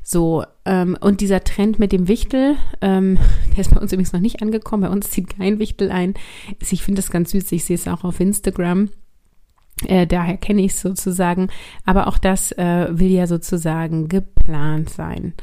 So, 0.03 0.43
ähm, 0.65 0.97
und 0.99 1.21
dieser 1.21 1.43
Trend 1.43 1.79
mit 1.79 1.91
dem 1.91 2.07
Wichtel, 2.07 2.55
ähm, 2.81 3.17
der 3.51 3.59
ist 3.59 3.73
bei 3.73 3.81
uns 3.81 3.91
übrigens 3.91 4.13
noch 4.13 4.19
nicht 4.19 4.41
angekommen. 4.41 4.83
Bei 4.83 4.89
uns 4.89 5.09
zieht 5.09 5.37
kein 5.37 5.59
Wichtel 5.59 5.91
ein. 5.91 6.13
Ich 6.59 6.83
finde 6.83 7.01
das 7.01 7.11
ganz 7.11 7.31
süß. 7.31 7.51
Ich 7.51 7.65
sehe 7.65 7.75
es 7.75 7.87
auch 7.87 8.03
auf 8.03 8.19
Instagram. 8.19 8.89
Äh, 9.87 10.07
daher 10.07 10.37
kenne 10.37 10.61
ich 10.61 10.73
es 10.73 10.81
sozusagen. 10.81 11.49
Aber 11.85 12.07
auch 12.07 12.17
das 12.17 12.51
äh, 12.53 12.87
will 12.91 13.09
ja 13.09 13.27
sozusagen 13.27 14.07
geplant 14.07 14.89
sein. 14.89 15.33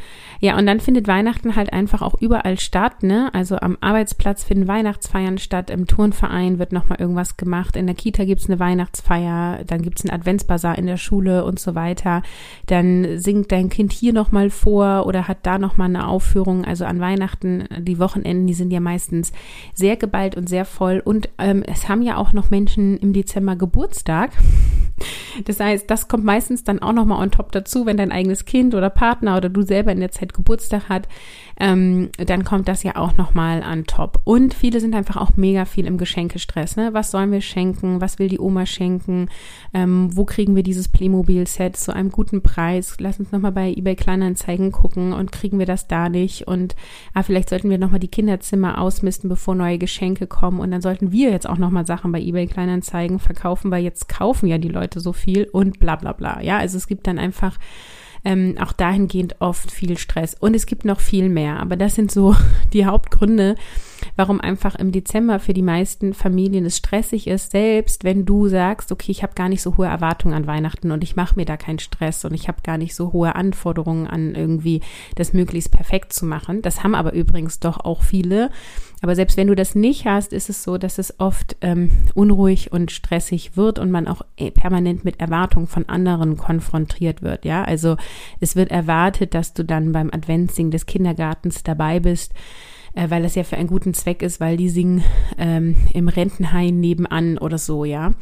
Ja, 0.41 0.57
und 0.57 0.67
dann 0.67 0.81
findet 0.81 1.09
Weihnachten 1.09 1.57
halt 1.57 1.73
einfach 1.73 2.03
auch 2.03 2.15
überall 2.21 2.59
statt, 2.59 3.03
ne? 3.03 3.31
Also 3.33 3.57
am 3.57 3.77
Arbeitsplatz 3.81 4.45
finden 4.45 4.69
Weihnachtsfeiern 4.69 5.39
statt, 5.39 5.71
im 5.71 5.87
Turnverein 5.87 6.59
wird 6.59 6.73
nochmal 6.73 7.01
irgendwas 7.01 7.37
gemacht, 7.37 7.77
in 7.77 7.87
der 7.87 7.97
Kita 7.97 8.25
gibt's 8.25 8.49
eine 8.49 8.61
Weihnachtsfeier, 8.61 9.65
dann 9.65 9.83
gibt's 9.83 10.05
einen 10.05 10.19
Adventsbasar 10.19 10.79
in 10.79 10.87
der 10.87 10.97
Schule 10.97 11.45
und 11.45 11.59
so 11.59 11.75
weiter. 11.75 12.23
Dann 12.67 13.19
singt 13.19 13.51
dein 13.51 13.69
Kind 13.69 13.93
hier 13.93 14.13
nochmal 14.13 14.51
vor 14.51 15.07
oder 15.07 15.27
hat 15.27 15.39
da 15.43 15.59
nochmal 15.59 15.89
eine 15.89 16.07
Aufführung. 16.07 16.65
Also 16.65 16.85
an 16.85 17.01
Weihnachten, 17.01 17.65
die 17.79 17.99
Wochenenden, 17.99 18.47
die 18.47 18.55
sind 18.55 18.73
ja 18.73 18.81
meistens 18.81 19.33
sehr 19.75 19.97
geballt 19.97 20.37
und 20.37 20.49
sehr 20.49 20.65
voll. 20.65 21.03
Und 21.05 21.29
ähm, 21.39 21.63
es 21.67 21.89
haben 21.89 22.03
ja 22.03 22.17
auch 22.17 22.33
noch 22.33 22.51
Menschen 22.51 22.97
im 22.99 23.13
Dezember 23.13 23.57
Geburtstag. 23.57 24.28
Tag. 24.31 24.88
Das 25.45 25.61
heißt, 25.61 25.91
das 25.91 26.09
kommt 26.09 26.25
meistens 26.25 26.65
dann 26.65 26.81
auch 26.81 26.93
nochmal 26.93 27.23
on 27.23 27.31
top 27.31 27.53
dazu, 27.53 27.87
wenn 27.87 27.97
dein 27.97 28.13
eigenes 28.13 28.45
Kind 28.45 28.75
oder 28.75 28.91
Partner 28.91 29.37
oder 29.37 29.49
du 29.49 29.63
selber 29.63 29.93
in 29.93 30.01
der 30.01 30.11
Zeit 30.11 30.35
Geburtstag 30.35 30.89
hat, 30.89 31.09
ähm, 31.61 32.11
dann 32.17 32.45
kommt 32.45 32.69
das 32.69 32.83
ja 32.83 32.97
auch 32.97 33.17
nochmal 33.17 33.63
an 33.63 33.85
top. 33.85 34.21
Und 34.25 34.55
viele 34.55 34.81
sind 34.81 34.95
einfach 34.95 35.17
auch 35.17 35.37
mega 35.37 35.65
viel 35.65 35.87
im 35.87 35.99
Geschenkestress. 35.99 36.77
Ne? 36.77 36.91
Was 36.93 37.11
sollen 37.11 37.33
wir 37.33 37.41
schenken? 37.41 38.01
Was 38.01 38.19
will 38.19 38.29
die 38.29 38.39
Oma 38.39 38.65
schenken? 38.65 39.29
Ähm, 39.75 40.17
wo 40.17 40.25
kriegen 40.25 40.55
wir 40.55 40.63
dieses 40.63 40.89
Playmobil-Set 40.89 41.77
zu 41.77 41.93
einem 41.93 42.11
guten 42.11 42.43
Preis? 42.43 42.97
Lass 43.01 43.19
uns 43.19 43.33
nochmal 43.33 43.53
bei 43.53 43.73
eBay 43.73 43.97
Kleinanzeigen 43.97 44.71
gucken 44.71 45.13
und 45.13 45.33
kriegen 45.33 45.59
wir 45.59 45.67
das 45.67 45.89
da 45.89 46.09
nicht? 46.09 46.47
Und 46.47 46.77
ah, 47.13 47.23
vielleicht 47.25 47.49
sollten 47.49 47.71
wir 47.71 47.79
nochmal 47.79 48.01
die 48.01 48.09
Kinderzimmer 48.09 48.81
ausmisten, 48.81 49.29
bevor 49.29 49.55
neue 49.57 49.79
Geschenke 49.79 50.29
kommen. 50.29 50.61
Und 50.61 50.71
dann 50.71 50.81
sollten 50.81 51.11
wir 51.11 51.31
jetzt 51.31 51.49
auch 51.49 51.59
nochmal 51.59 51.87
Sachen 51.87 52.13
bei 52.13 52.21
eBay 52.21 52.47
Kleinanzeigen 52.47 53.19
verkaufen, 53.19 53.71
weil 53.73 53.83
jetzt 53.83 54.09
kaufen 54.09 54.47
ja 54.47 54.59
die 54.59 54.69
Leute 54.69 54.88
so 54.97 55.13
viel 55.13 55.45
und 55.45 55.79
bla 55.81 55.97
bla 55.97 56.13
bla. 56.13 56.41
Ja, 56.41 56.59
also 56.59 56.77
es 56.77 56.87
gibt 56.87 57.07
dann 57.07 57.19
einfach 57.19 57.59
ähm, 58.25 58.57
auch 58.61 58.73
dahingehend 58.73 59.37
oft 59.41 59.71
viel 59.71 59.99
Stress. 59.99 60.35
Und 60.39 60.55
es 60.55 60.67
gibt 60.67 60.85
noch 60.85 61.01
viel 61.01 61.29
mehr, 61.29 61.61
aber 61.61 61.77
das 61.77 61.95
sind 61.95 62.11
so 62.11 62.35
die 62.73 62.87
Hauptgründe, 62.87 63.55
warum 64.17 64.41
einfach 64.41 64.75
im 64.75 64.93
Dezember 64.93 65.39
für 65.41 65.55
die 65.55 65.63
meisten 65.63 66.15
Familien 66.15 66.65
es 66.65 66.77
stressig 66.77 67.27
ist, 67.27 67.51
selbst 67.51 68.05
wenn 68.05 68.25
du 68.25 68.49
sagst, 68.49 68.93
okay, 68.93 69.11
ich 69.11 69.23
habe 69.23 69.35
gar 69.35 69.49
nicht 69.49 69.63
so 69.63 69.77
hohe 69.77 69.87
Erwartungen 69.87 70.35
an 70.35 70.47
Weihnachten 70.47 70.91
und 70.91 71.03
ich 71.03 71.17
mache 71.17 71.37
mir 71.37 71.45
da 71.45 71.57
keinen 71.57 71.79
Stress 71.79 72.25
und 72.25 72.35
ich 72.35 72.49
habe 72.49 72.59
gar 72.63 72.79
nicht 72.79 72.95
so 72.95 73.13
hohe 73.13 73.35
Anforderungen 73.35 74.07
an 74.07 74.35
irgendwie 74.35 74.81
das 75.15 75.33
möglichst 75.33 75.73
perfekt 75.73 76.13
zu 76.13 76.27
machen. 76.27 76.63
Das 76.63 76.83
haben 76.83 76.95
aber 76.95 77.13
übrigens 77.13 77.61
doch 77.61 77.85
auch 77.85 78.03
viele. 78.03 78.51
Aber 79.01 79.15
selbst 79.15 79.37
wenn 79.37 79.47
du 79.47 79.55
das 79.55 79.75
nicht 79.75 80.07
hast, 80.07 80.33
ist 80.33 80.51
es 80.51 80.63
so, 80.63 80.77
dass 80.77 80.99
es 80.99 81.21
oft 81.21 81.57
ähm, 81.61 81.91
unruhig 82.15 82.73
und 82.73 82.91
stressig 82.91 83.57
wird 83.57 83.79
und 83.79 83.91
man 83.91 84.09
auch 84.09 84.23
äh, 84.37 84.51
permanent 84.51 85.05
mit 85.05 85.21
Erwartungen 85.21 85.69
von 85.69 85.89
anderen 85.89 86.37
konfrontiert 86.37 87.23
wird. 87.23 87.45
Ja, 87.45 87.63
also 87.63 87.97
es 88.41 88.57
wird 88.57 88.71
erwartet, 88.71 89.35
dass 89.35 89.55
du 89.55 89.65
dann 89.65 89.93
beim 89.93 90.11
Adventsing 90.13 90.71
des 90.71 90.87
Kindergartens 90.87 91.63
dabei 91.63 92.01
bist 92.01 92.33
äh, 92.95 93.11
weil 93.11 93.23
das 93.23 93.35
ja 93.35 93.45
für 93.45 93.57
einen 93.57 93.69
guten 93.69 93.95
Zweck 93.95 94.23
ist, 94.23 94.41
weil 94.41 94.57
die 94.57 94.71
singen 94.71 95.05
ähm, 95.37 95.77
im 95.93 96.09
Rentenhain 96.09 96.81
nebenan 96.81 97.39
oder 97.39 97.59
so, 97.59 97.85
ja. 97.85 98.13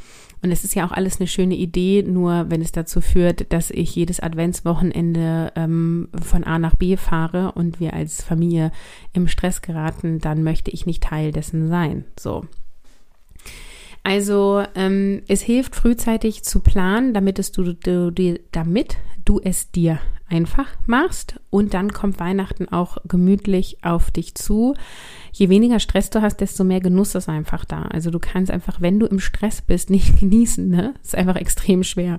Und 0.43 0.51
es 0.53 0.65
ist 0.65 0.75
ja 0.75 0.87
auch 0.87 0.93
alles 0.93 1.19
eine 1.19 1.27
schöne 1.27 1.57
Idee, 1.57 2.05
nur 2.07 2.51
wenn 2.51 2.61
es 2.61 2.73
dazu 2.73 3.01
führt, 3.01 3.53
dass 3.53 3.71
ich 3.71 3.95
jedes 3.95 4.21
Adventswochenende 4.21 5.53
ähm, 5.57 6.09
von 6.23 6.45
A 6.45 6.59
nach 6.59 6.77
B 6.77 6.97
fahre 6.97 7.53
und 7.53 7.81
wir 7.81 7.95
als 7.95 8.23
Familie 8.23 8.71
im 9.13 9.29
Stress 9.29 9.63
geraten, 9.63 10.19
dann 10.19 10.43
möchte 10.43 10.71
ich 10.71 10.87
nicht 10.87 11.03
Teil 11.03 11.33
dessen 11.33 11.69
sein. 11.69 12.05
So. 12.19 12.45
Also 14.03 14.63
ähm, 14.77 15.23
es 15.27 15.43
hilft 15.43 15.75
frühzeitig 15.75 16.45
zu 16.45 16.61
planen, 16.61 17.13
damit 17.13 17.41
es 17.41 17.51
du, 17.51 17.73
du, 17.73 18.13
du, 18.13 18.39
damit 18.53 18.99
du 19.25 19.41
es 19.43 19.73
dir 19.73 19.99
einfach 20.29 20.69
machst 20.87 21.41
und 21.51 21.73
dann 21.75 21.93
kommt 21.93 22.19
Weihnachten 22.19 22.69
auch 22.69 22.99
gemütlich 23.07 23.79
auf 23.83 24.11
dich 24.11 24.35
zu. 24.35 24.75
Je 25.33 25.49
weniger 25.49 25.79
Stress 25.79 26.11
du 26.11 26.21
hast, 26.21 26.41
desto 26.41 26.65
mehr 26.65 26.81
Genuss 26.81 27.15
ist 27.15 27.29
einfach 27.29 27.65
da. 27.65 27.83
Also 27.83 28.11
du 28.11 28.19
kannst 28.19 28.51
einfach, 28.51 28.81
wenn 28.81 28.99
du 28.99 29.07
im 29.07 29.21
Stress 29.21 29.63
bist, 29.63 29.91
nicht 29.91 30.19
genießen. 30.21 30.69
Ne? 30.69 30.95
ist 31.03 31.15
einfach 31.15 31.37
extrem 31.37 31.85
schwer. 31.85 32.19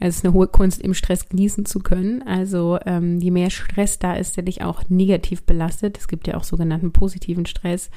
Es 0.00 0.16
ist 0.16 0.24
eine 0.24 0.34
hohe 0.34 0.46
Kunst, 0.46 0.80
im 0.80 0.94
Stress 0.94 1.28
genießen 1.28 1.64
zu 1.64 1.80
können. 1.80 2.22
Also 2.22 2.78
ähm, 2.86 3.18
je 3.18 3.30
mehr 3.30 3.50
Stress 3.50 3.98
da 3.98 4.14
ist, 4.14 4.36
der 4.36 4.44
dich 4.44 4.62
auch 4.62 4.88
negativ 4.88 5.42
belastet, 5.42 5.98
es 5.98 6.06
gibt 6.06 6.26
ja 6.26 6.36
auch 6.36 6.44
sogenannten 6.44 6.92
positiven 6.92 7.46
Stress, 7.46 7.90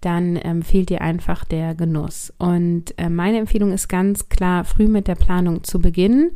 dann 0.00 0.38
ähm, 0.42 0.62
fehlt 0.62 0.90
dir 0.90 1.02
einfach 1.02 1.44
der 1.44 1.74
Genuss. 1.74 2.32
Und 2.38 2.98
äh, 2.98 3.08
meine 3.08 3.38
Empfehlung 3.38 3.72
ist 3.72 3.88
ganz 3.88 4.28
klar, 4.28 4.64
früh 4.64 4.88
mit 4.88 5.06
der 5.06 5.14
Planung 5.14 5.62
zu 5.64 5.80
beginnen 5.80 6.32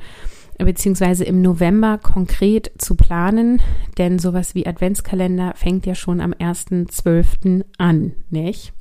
beziehungsweise 0.65 1.25
im 1.25 1.43
November 1.43 1.99
konkret 1.99 2.71
zu 2.79 2.95
planen, 2.95 3.61
denn 3.99 4.19
sowas 4.19 4.55
wie 4.55 4.67
Adventskalender 4.67 5.55
fängt 5.57 5.87
ja 5.87 5.95
schon 5.95 6.21
am 6.21 6.33
1.12. 6.33 7.65
an, 7.79 8.13
nicht? 8.31 8.73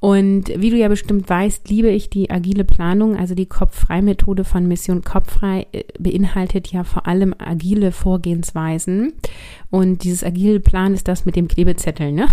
Und 0.00 0.48
wie 0.56 0.70
du 0.70 0.78
ja 0.78 0.88
bestimmt 0.88 1.28
weißt, 1.28 1.68
liebe 1.68 1.90
ich 1.90 2.08
die 2.08 2.30
agile 2.30 2.64
Planung, 2.64 3.16
also 3.16 3.34
die 3.34 3.44
Kopffrei-Methode 3.44 4.44
von 4.44 4.66
Mission 4.66 5.02
Kopffrei 5.02 5.66
äh, 5.72 5.84
beinhaltet 5.98 6.72
ja 6.72 6.84
vor 6.84 7.06
allem 7.06 7.34
agile 7.38 7.92
Vorgehensweisen. 7.92 9.12
Und 9.68 10.02
dieses 10.02 10.24
agile 10.24 10.58
Plan 10.58 10.94
ist 10.94 11.06
das 11.06 11.26
mit 11.26 11.36
dem 11.36 11.48
Klebezettel, 11.48 12.12
ne? 12.12 12.28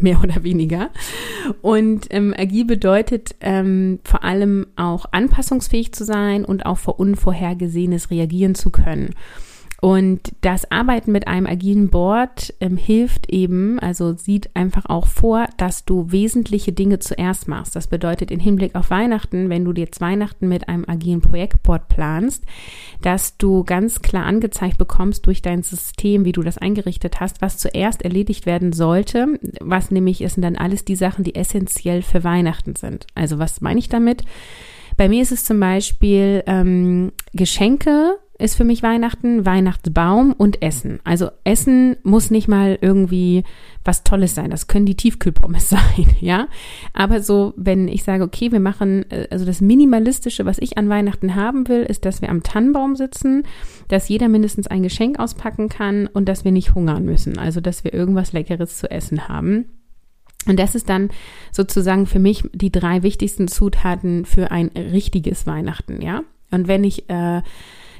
Mehr 0.00 0.22
oder 0.22 0.42
weniger. 0.42 0.90
Und 1.60 2.06
ähm, 2.10 2.34
agil 2.36 2.64
bedeutet 2.64 3.34
ähm, 3.40 4.00
vor 4.04 4.24
allem 4.24 4.66
auch 4.76 5.06
anpassungsfähig 5.10 5.92
zu 5.92 6.04
sein 6.04 6.44
und 6.44 6.66
auch 6.66 6.78
vor 6.78 7.00
Unvorhergesehenes 7.00 8.10
reagieren 8.10 8.54
zu 8.54 8.70
können. 8.70 9.14
Und 9.80 10.32
das 10.40 10.70
Arbeiten 10.72 11.12
mit 11.12 11.28
einem 11.28 11.46
agilen 11.46 11.88
Board 11.88 12.52
ähm, 12.58 12.76
hilft 12.76 13.30
eben, 13.30 13.78
also 13.78 14.16
sieht 14.16 14.50
einfach 14.54 14.86
auch 14.86 15.06
vor, 15.06 15.46
dass 15.56 15.84
du 15.84 16.10
wesentliche 16.10 16.72
Dinge 16.72 16.98
zuerst 16.98 17.46
machst. 17.46 17.76
Das 17.76 17.86
bedeutet 17.86 18.32
in 18.32 18.40
Hinblick 18.40 18.74
auf 18.74 18.90
Weihnachten, 18.90 19.48
wenn 19.50 19.64
du 19.64 19.72
jetzt 19.72 20.00
Weihnachten 20.00 20.48
mit 20.48 20.68
einem 20.68 20.84
agilen 20.88 21.20
Projektboard 21.20 21.88
planst, 21.88 22.42
dass 23.02 23.36
du 23.36 23.62
ganz 23.62 24.02
klar 24.02 24.26
angezeigt 24.26 24.78
bekommst 24.78 25.26
durch 25.26 25.42
dein 25.42 25.62
System, 25.62 26.24
wie 26.24 26.32
du 26.32 26.42
das 26.42 26.58
eingerichtet 26.58 27.20
hast, 27.20 27.40
was 27.40 27.58
zuerst 27.58 28.02
erledigt 28.02 28.46
werden 28.46 28.72
sollte. 28.72 29.38
Was 29.60 29.92
nämlich 29.92 30.22
ist 30.22 30.42
dann 30.42 30.56
alles 30.56 30.84
die 30.84 30.96
Sachen, 30.96 31.22
die 31.22 31.36
essentiell 31.36 32.02
für 32.02 32.24
Weihnachten 32.24 32.74
sind. 32.74 33.06
Also 33.14 33.38
was 33.38 33.60
meine 33.60 33.78
ich 33.78 33.88
damit? 33.88 34.24
Bei 34.96 35.08
mir 35.08 35.22
ist 35.22 35.30
es 35.30 35.44
zum 35.44 35.60
Beispiel 35.60 36.42
ähm, 36.48 37.12
Geschenke 37.32 38.16
ist 38.38 38.56
für 38.56 38.64
mich 38.64 38.84
Weihnachten, 38.84 39.44
Weihnachtsbaum 39.44 40.32
und 40.32 40.62
Essen. 40.62 41.00
Also 41.02 41.30
Essen 41.42 41.96
muss 42.04 42.30
nicht 42.30 42.46
mal 42.46 42.78
irgendwie 42.80 43.42
was 43.84 44.04
Tolles 44.04 44.36
sein. 44.36 44.50
Das 44.50 44.68
können 44.68 44.86
die 44.86 44.94
Tiefkühlpommes 44.94 45.68
sein, 45.70 46.06
ja. 46.20 46.46
Aber 46.92 47.20
so, 47.20 47.52
wenn 47.56 47.88
ich 47.88 48.04
sage, 48.04 48.22
okay, 48.22 48.52
wir 48.52 48.60
machen, 48.60 49.10
äh, 49.10 49.26
also 49.30 49.44
das 49.44 49.60
Minimalistische, 49.60 50.46
was 50.46 50.58
ich 50.58 50.78
an 50.78 50.88
Weihnachten 50.88 51.34
haben 51.34 51.66
will, 51.66 51.82
ist, 51.82 52.04
dass 52.04 52.22
wir 52.22 52.30
am 52.30 52.44
Tannenbaum 52.44 52.94
sitzen, 52.94 53.42
dass 53.88 54.08
jeder 54.08 54.28
mindestens 54.28 54.68
ein 54.68 54.84
Geschenk 54.84 55.18
auspacken 55.18 55.68
kann 55.68 56.06
und 56.06 56.28
dass 56.28 56.44
wir 56.44 56.52
nicht 56.52 56.76
hungern 56.76 57.04
müssen. 57.04 57.38
Also, 57.38 57.60
dass 57.60 57.82
wir 57.82 57.92
irgendwas 57.92 58.32
Leckeres 58.32 58.78
zu 58.78 58.88
essen 58.88 59.28
haben. 59.28 59.64
Und 60.46 60.60
das 60.60 60.76
ist 60.76 60.88
dann 60.88 61.10
sozusagen 61.50 62.06
für 62.06 62.20
mich 62.20 62.44
die 62.52 62.70
drei 62.70 63.02
wichtigsten 63.02 63.48
Zutaten 63.48 64.24
für 64.24 64.52
ein 64.52 64.68
richtiges 64.68 65.46
Weihnachten, 65.46 66.00
ja. 66.00 66.22
Und 66.50 66.68
wenn 66.68 66.84
ich 66.84 67.10
äh, 67.10 67.42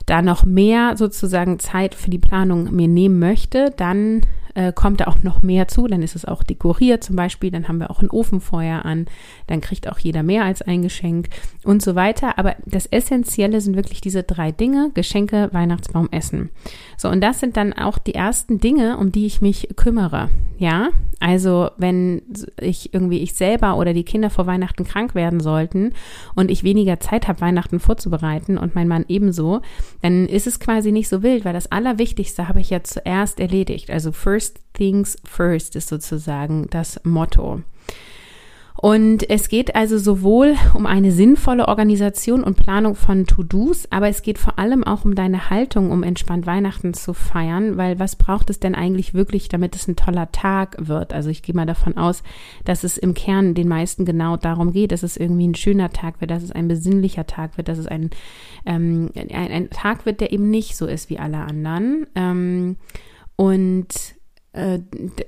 da 0.08 0.22
noch 0.22 0.44
mehr 0.44 0.96
sozusagen 0.96 1.58
Zeit 1.58 1.94
für 1.94 2.10
die 2.10 2.18
Planung 2.18 2.74
mir 2.74 2.88
nehmen 2.88 3.18
möchte, 3.18 3.72
dann 3.76 4.22
äh, 4.54 4.72
kommt 4.72 5.00
da 5.00 5.06
auch 5.06 5.22
noch 5.22 5.42
mehr 5.42 5.68
zu. 5.68 5.86
Dann 5.86 6.02
ist 6.02 6.16
es 6.16 6.24
auch 6.24 6.42
dekoriert 6.42 7.04
zum 7.04 7.14
Beispiel. 7.14 7.50
Dann 7.50 7.68
haben 7.68 7.78
wir 7.78 7.90
auch 7.90 8.02
ein 8.02 8.10
Ofenfeuer 8.10 8.84
an. 8.84 9.06
Dann 9.46 9.60
kriegt 9.60 9.88
auch 9.88 9.98
jeder 9.98 10.22
mehr 10.22 10.44
als 10.44 10.62
ein 10.62 10.82
Geschenk 10.82 11.28
und 11.62 11.82
so 11.82 11.94
weiter. 11.94 12.38
Aber 12.38 12.56
das 12.66 12.86
Essentielle 12.86 13.60
sind 13.60 13.76
wirklich 13.76 14.00
diese 14.00 14.24
drei 14.24 14.50
Dinge. 14.50 14.90
Geschenke, 14.94 15.50
Weihnachtsbaum, 15.52 16.08
Essen. 16.10 16.50
So, 16.96 17.08
und 17.08 17.20
das 17.20 17.38
sind 17.38 17.56
dann 17.56 17.72
auch 17.72 17.98
die 17.98 18.14
ersten 18.14 18.58
Dinge, 18.58 18.96
um 18.96 19.12
die 19.12 19.26
ich 19.26 19.40
mich 19.40 19.68
kümmere. 19.76 20.28
Ja, 20.58 20.88
also 21.20 21.70
wenn 21.76 22.22
ich 22.60 22.92
irgendwie 22.92 23.18
ich 23.18 23.34
selber 23.34 23.76
oder 23.76 23.94
die 23.94 24.02
Kinder 24.02 24.28
vor 24.28 24.48
Weihnachten 24.48 24.82
krank 24.82 25.14
werden 25.14 25.38
sollten 25.38 25.92
und 26.34 26.50
ich 26.50 26.64
weniger 26.64 26.98
Zeit 26.98 27.28
habe, 27.28 27.40
Weihnachten 27.40 27.78
vorzubereiten 27.78 28.58
und 28.58 28.74
mein 28.74 28.88
Mann 28.88 29.04
ebenso, 29.06 29.62
dann 30.02 30.26
ist 30.26 30.48
es 30.48 30.58
quasi 30.58 30.90
nicht 30.90 31.08
so 31.08 31.22
wild, 31.22 31.44
weil 31.44 31.52
das 31.52 31.70
Allerwichtigste 31.70 32.48
habe 32.48 32.60
ich 32.60 32.70
ja 32.70 32.82
zuerst 32.82 33.38
erledigt. 33.38 33.88
Also 33.88 34.10
first 34.10 34.60
things 34.72 35.16
first 35.24 35.76
ist 35.76 35.88
sozusagen 35.88 36.66
das 36.70 37.00
Motto. 37.04 37.62
Und 38.80 39.28
es 39.28 39.48
geht 39.48 39.74
also 39.74 39.98
sowohl 39.98 40.54
um 40.72 40.86
eine 40.86 41.10
sinnvolle 41.10 41.66
Organisation 41.66 42.44
und 42.44 42.56
Planung 42.56 42.94
von 42.94 43.26
To-Dos, 43.26 43.90
aber 43.90 44.08
es 44.08 44.22
geht 44.22 44.38
vor 44.38 44.56
allem 44.56 44.84
auch 44.84 45.04
um 45.04 45.16
deine 45.16 45.50
Haltung, 45.50 45.90
um 45.90 46.04
entspannt 46.04 46.46
Weihnachten 46.46 46.94
zu 46.94 47.12
feiern, 47.12 47.76
weil 47.76 47.98
was 47.98 48.14
braucht 48.14 48.50
es 48.50 48.60
denn 48.60 48.76
eigentlich 48.76 49.14
wirklich, 49.14 49.48
damit 49.48 49.74
es 49.74 49.88
ein 49.88 49.96
toller 49.96 50.30
Tag 50.30 50.76
wird? 50.78 51.12
Also 51.12 51.28
ich 51.28 51.42
gehe 51.42 51.56
mal 51.56 51.66
davon 51.66 51.96
aus, 51.96 52.22
dass 52.64 52.84
es 52.84 52.98
im 52.98 53.14
Kern 53.14 53.54
den 53.54 53.66
meisten 53.66 54.04
genau 54.04 54.36
darum 54.36 54.72
geht, 54.72 54.92
dass 54.92 55.02
es 55.02 55.16
irgendwie 55.16 55.48
ein 55.48 55.56
schöner 55.56 55.90
Tag 55.90 56.20
wird, 56.20 56.30
dass 56.30 56.44
es 56.44 56.52
ein 56.52 56.68
besinnlicher 56.68 57.26
Tag 57.26 57.56
wird, 57.56 57.66
dass 57.66 57.78
es 57.78 57.88
ein, 57.88 58.10
ähm, 58.64 59.10
ein, 59.16 59.50
ein 59.50 59.70
Tag 59.70 60.06
wird, 60.06 60.20
der 60.20 60.30
eben 60.30 60.50
nicht 60.50 60.76
so 60.76 60.86
ist 60.86 61.10
wie 61.10 61.18
alle 61.18 61.38
anderen. 61.38 62.06
Ähm, 62.14 62.76
und 63.34 64.17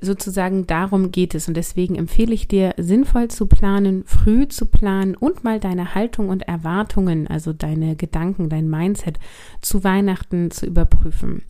sozusagen 0.01 0.67
darum 0.67 1.13
geht 1.13 1.35
es. 1.35 1.47
Und 1.47 1.57
deswegen 1.57 1.95
empfehle 1.95 2.35
ich 2.35 2.49
dir, 2.49 2.75
sinnvoll 2.79 3.29
zu 3.29 3.47
planen, 3.47 4.03
früh 4.07 4.49
zu 4.49 4.67
planen 4.67 5.15
und 5.15 5.45
mal 5.45 5.61
deine 5.61 5.95
Haltung 5.95 6.31
und 6.31 6.43
Erwartungen, 6.43 7.27
also 7.29 7.53
deine 7.53 7.97
Gedanken, 7.97 8.49
dein 8.49 8.69
Mindset 8.69 9.19
zu 9.61 9.85
Weihnachten 9.85 10.51
zu 10.51 10.67
überprüfen. 10.67 11.43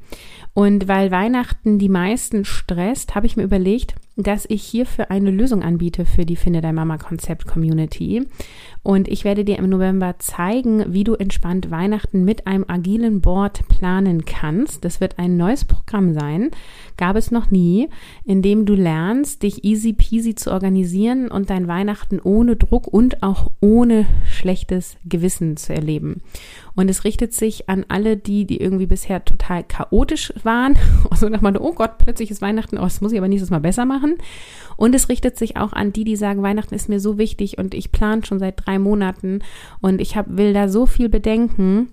Und 0.53 0.89
weil 0.89 1.11
Weihnachten 1.11 1.79
die 1.79 1.89
meisten 1.89 2.45
stresst, 2.45 3.15
habe 3.15 3.27
ich 3.27 3.37
mir 3.37 3.45
überlegt, 3.45 3.95
dass 4.23 4.47
ich 4.49 4.63
hierfür 4.63 5.11
eine 5.11 5.31
Lösung 5.31 5.63
anbiete 5.63 6.05
für 6.05 6.25
die 6.25 6.37
Finde 6.37 6.61
dein 6.61 6.75
Mama 6.75 6.99
Konzept 6.99 7.47
Community. 7.47 8.27
Und 8.83 9.09
ich 9.09 9.25
werde 9.25 9.45
dir 9.45 9.59
im 9.59 9.69
November 9.69 10.15
zeigen, 10.19 10.85
wie 10.93 11.05
du 11.05 11.15
entspannt 11.15 11.71
Weihnachten 11.71 12.25
mit 12.25 12.47
einem 12.47 12.65
agilen 12.67 13.21
Board 13.21 13.69
planen 13.69 14.25
kannst. 14.25 14.85
Das 14.85 15.01
wird 15.01 15.19
ein 15.19 15.37
neues 15.37 15.65
Programm 15.65 16.15
sein, 16.15 16.51
gab 16.97 17.17
es 17.17 17.31
noch 17.31 17.51
nie, 17.51 17.89
in 18.25 18.41
dem 18.41 18.65
du 18.65 18.75
lernst, 18.75 19.43
dich 19.43 19.65
easy 19.65 19.93
peasy 19.93 20.35
zu 20.35 20.51
organisieren 20.51 21.31
und 21.31 21.51
dein 21.51 21.69
Weihnachten 21.69 22.21
ohne 22.21 22.57
Druck 22.57 22.87
und 22.87 23.23
auch 23.23 23.51
ohne 23.61 24.07
schlechtes 24.25 24.97
Gewissen 25.05 25.57
zu 25.57 25.75
erleben. 25.75 26.23
Und 26.75 26.89
es 26.89 27.05
richtet 27.05 27.35
sich 27.35 27.69
an 27.69 27.85
alle 27.89 28.17
die, 28.17 28.47
die 28.47 28.61
irgendwie 28.61 28.87
bisher 28.87 29.25
total 29.25 29.65
chaotisch 29.65 30.33
waren. 30.43 30.77
Also 31.11 31.29
nach 31.29 31.41
mal, 31.41 31.57
oh 31.57 31.73
Gott, 31.73 31.99
plötzlich 31.99 32.31
ist 32.31 32.41
Weihnachten, 32.41 32.79
oh, 32.79 32.83
das 32.83 33.01
muss 33.01 33.13
ich 33.13 33.19
aber 33.19 33.29
nächstes 33.29 33.51
Mal 33.51 33.59
besser 33.59 33.85
machen. 33.85 34.17
Und 34.77 34.95
es 34.95 35.09
richtet 35.09 35.37
sich 35.37 35.57
auch 35.57 35.73
an 35.73 35.93
die, 35.93 36.05
die 36.05 36.17
sagen, 36.17 36.43
Weihnachten 36.43 36.75
ist 36.75 36.89
mir 36.89 37.01
so 37.01 37.19
wichtig 37.19 37.59
und 37.59 37.75
ich 37.75 37.93
plane 37.93 38.25
schon 38.25 38.39
seit 38.39 38.65
drei 38.65 38.79
Monaten 38.79 39.41
und 39.81 40.01
ich 40.01 40.17
hab, 40.17 40.27
will 40.29 40.53
da 40.53 40.69
so 40.69 40.87
viel 40.87 41.09
bedenken 41.09 41.89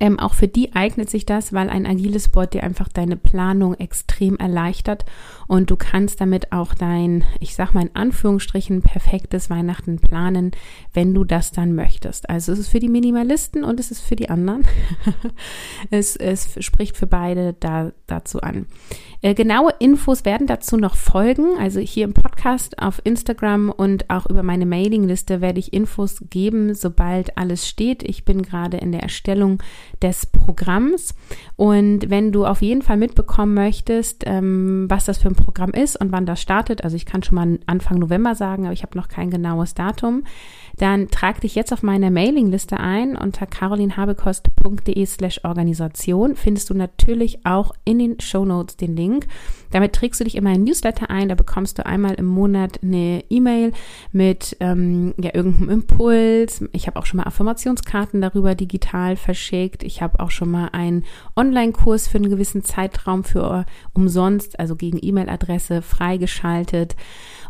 Ähm, 0.00 0.18
auch 0.18 0.34
für 0.34 0.48
die 0.48 0.74
eignet 0.74 1.10
sich 1.10 1.26
das, 1.26 1.52
weil 1.52 1.68
ein 1.68 1.86
agiles 1.86 2.28
Board 2.28 2.54
dir 2.54 2.62
einfach 2.62 2.88
deine 2.88 3.16
Planung 3.16 3.74
extrem 3.74 4.36
erleichtert 4.36 5.04
und 5.48 5.70
du 5.70 5.76
kannst 5.76 6.20
damit 6.20 6.52
auch 6.52 6.74
dein, 6.74 7.24
ich 7.38 7.54
sag 7.54 7.74
mal 7.74 7.82
in 7.82 7.94
Anführungsstrichen, 7.94 8.82
perfektes 8.82 9.50
Weihnachten 9.50 9.98
planen, 9.98 10.52
wenn 10.92 11.12
du 11.14 11.24
das 11.24 11.52
dann 11.52 11.74
möchtest. 11.74 12.30
Also 12.30 12.52
es 12.52 12.58
ist 12.58 12.68
für 12.68 12.78
die 12.78 12.88
Minimalisten 12.88 13.64
und 13.64 13.78
es 13.78 13.90
ist 13.90 14.00
für 14.00 14.16
die 14.16 14.30
anderen. 14.30 14.64
es, 15.90 16.16
es 16.16 16.56
spricht 16.64 16.96
für 16.96 17.06
beide 17.06 17.52
da, 17.52 17.92
dazu 18.06 18.40
an. 18.40 18.66
Äh, 19.20 19.34
genaue 19.34 19.72
Infos 19.78 20.24
werden 20.24 20.46
dazu 20.46 20.76
noch 20.76 20.96
folgen. 20.96 21.58
Also 21.58 21.80
hier 21.80 22.04
im 22.04 22.14
Podcast, 22.14 22.78
auf 22.80 23.00
Instagram 23.04 23.70
und 23.70 24.10
auch 24.10 24.26
über 24.26 24.42
meine 24.42 24.66
Mailingliste 24.66 25.40
werde 25.40 25.60
ich 25.60 25.72
Infos 25.72 26.24
geben, 26.30 26.74
sobald 26.74 27.36
alles 27.38 27.68
steht. 27.68 28.02
Ich 28.02 28.24
bin 28.24 28.42
gerade 28.42 28.78
in 28.78 28.90
der 28.90 29.02
Erstellung 29.02 29.62
des 30.02 30.26
Programms. 30.26 31.14
Und 31.56 32.10
wenn 32.10 32.32
du 32.32 32.44
auf 32.44 32.62
jeden 32.62 32.82
Fall 32.82 32.96
mitbekommen 32.96 33.54
möchtest, 33.54 34.24
ähm, 34.26 34.86
was 34.88 35.04
das 35.04 35.18
für 35.18 35.28
ein 35.28 35.34
Programm 35.34 35.70
ist 35.70 36.00
und 36.00 36.12
wann 36.12 36.26
das 36.26 36.40
startet, 36.40 36.84
also 36.84 36.96
ich 36.96 37.06
kann 37.06 37.22
schon 37.22 37.36
mal 37.36 37.58
Anfang 37.66 37.98
November 37.98 38.34
sagen, 38.34 38.64
aber 38.64 38.72
ich 38.72 38.82
habe 38.82 38.96
noch 38.96 39.08
kein 39.08 39.30
genaues 39.30 39.74
Datum, 39.74 40.24
dann 40.76 41.08
trag 41.08 41.40
dich 41.40 41.54
jetzt 41.54 41.72
auf 41.72 41.82
meine 41.82 42.10
Mailingliste 42.10 42.80
ein 42.80 43.16
unter 43.16 43.46
carolinhabekost.de 43.46 45.06
slash 45.06 45.40
Organisation. 45.44 46.34
Findest 46.34 46.70
du 46.70 46.74
natürlich 46.74 47.44
auch 47.44 47.72
in 47.84 47.98
den 47.98 48.20
Show 48.20 48.44
Notes 48.44 48.76
den 48.76 48.96
Link. 48.96 49.26
Damit 49.70 49.94
trägst 49.94 50.20
du 50.20 50.24
dich 50.24 50.36
in 50.36 50.44
Newsletter 50.44 51.10
ein. 51.10 51.28
Da 51.28 51.34
bekommst 51.34 51.78
du 51.78 51.86
einmal 51.86 52.14
im 52.14 52.26
Monat 52.26 52.80
eine 52.82 53.24
E-Mail 53.30 53.72
mit 54.12 54.56
ähm, 54.60 55.14
ja, 55.18 55.34
irgendeinem 55.34 55.70
Impuls. 55.70 56.64
Ich 56.72 56.86
habe 56.86 56.98
auch 56.98 57.06
schon 57.06 57.18
mal 57.18 57.24
Affirmationskarten 57.26 58.20
darüber 58.20 58.54
digital 58.54 59.16
verschickt. 59.16 59.71
Ich 59.82 60.02
habe 60.02 60.20
auch 60.20 60.30
schon 60.30 60.50
mal 60.50 60.68
einen 60.72 61.04
Online-Kurs 61.36 62.08
für 62.08 62.18
einen 62.18 62.30
gewissen 62.30 62.62
Zeitraum 62.64 63.24
für 63.24 63.64
umsonst, 63.92 64.58
also 64.60 64.76
gegen 64.76 64.98
E-Mail-Adresse 65.00 65.82
freigeschaltet. 65.82 66.96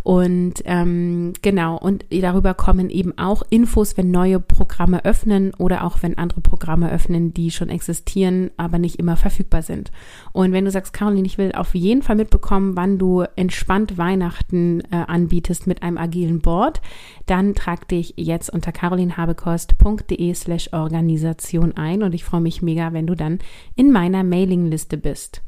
Und 0.02 0.54
ähm, 0.64 1.32
genau, 1.42 1.78
und 1.78 2.04
darüber 2.10 2.54
kommen 2.54 2.90
eben 2.90 3.16
auch 3.18 3.42
Infos, 3.50 3.96
wenn 3.96 4.10
neue 4.10 4.40
Programme 4.40 5.04
öffnen 5.04 5.54
oder 5.54 5.84
auch 5.84 6.02
wenn 6.02 6.18
andere 6.18 6.40
Programme 6.40 6.90
öffnen, 6.90 7.32
die 7.32 7.50
schon 7.50 7.68
existieren, 7.68 8.50
aber 8.56 8.78
nicht 8.78 8.96
immer 8.96 9.16
verfügbar 9.16 9.62
sind. 9.62 9.92
Und 10.32 10.52
wenn 10.52 10.64
du 10.64 10.70
sagst, 10.70 10.92
Caroline, 10.92 11.26
ich 11.26 11.38
will 11.38 11.52
auf 11.52 11.74
jeden 11.74 12.02
Fall 12.02 12.16
mitbekommen, 12.16 12.76
wann 12.76 12.98
du 12.98 13.24
entspannt 13.36 13.96
Weihnachten 13.96 14.80
äh, 14.90 14.96
anbietest 15.06 15.66
mit 15.66 15.82
einem 15.82 15.98
agilen 15.98 16.40
Board, 16.40 16.80
dann 17.26 17.54
trag 17.54 17.86
dich 17.88 18.14
jetzt 18.16 18.50
unter 18.50 18.72
carolinhabekost.de 18.72 20.34
slash 20.34 20.72
Organisation 20.72 21.72
ein 21.76 22.02
und 22.02 22.14
ich 22.14 22.24
freue 22.24 22.40
mich 22.40 22.62
mega, 22.62 22.92
wenn 22.92 23.06
du 23.06 23.14
dann 23.14 23.38
in 23.76 23.92
meiner 23.92 24.24
Mailingliste 24.24 24.96
bist. 24.96 25.42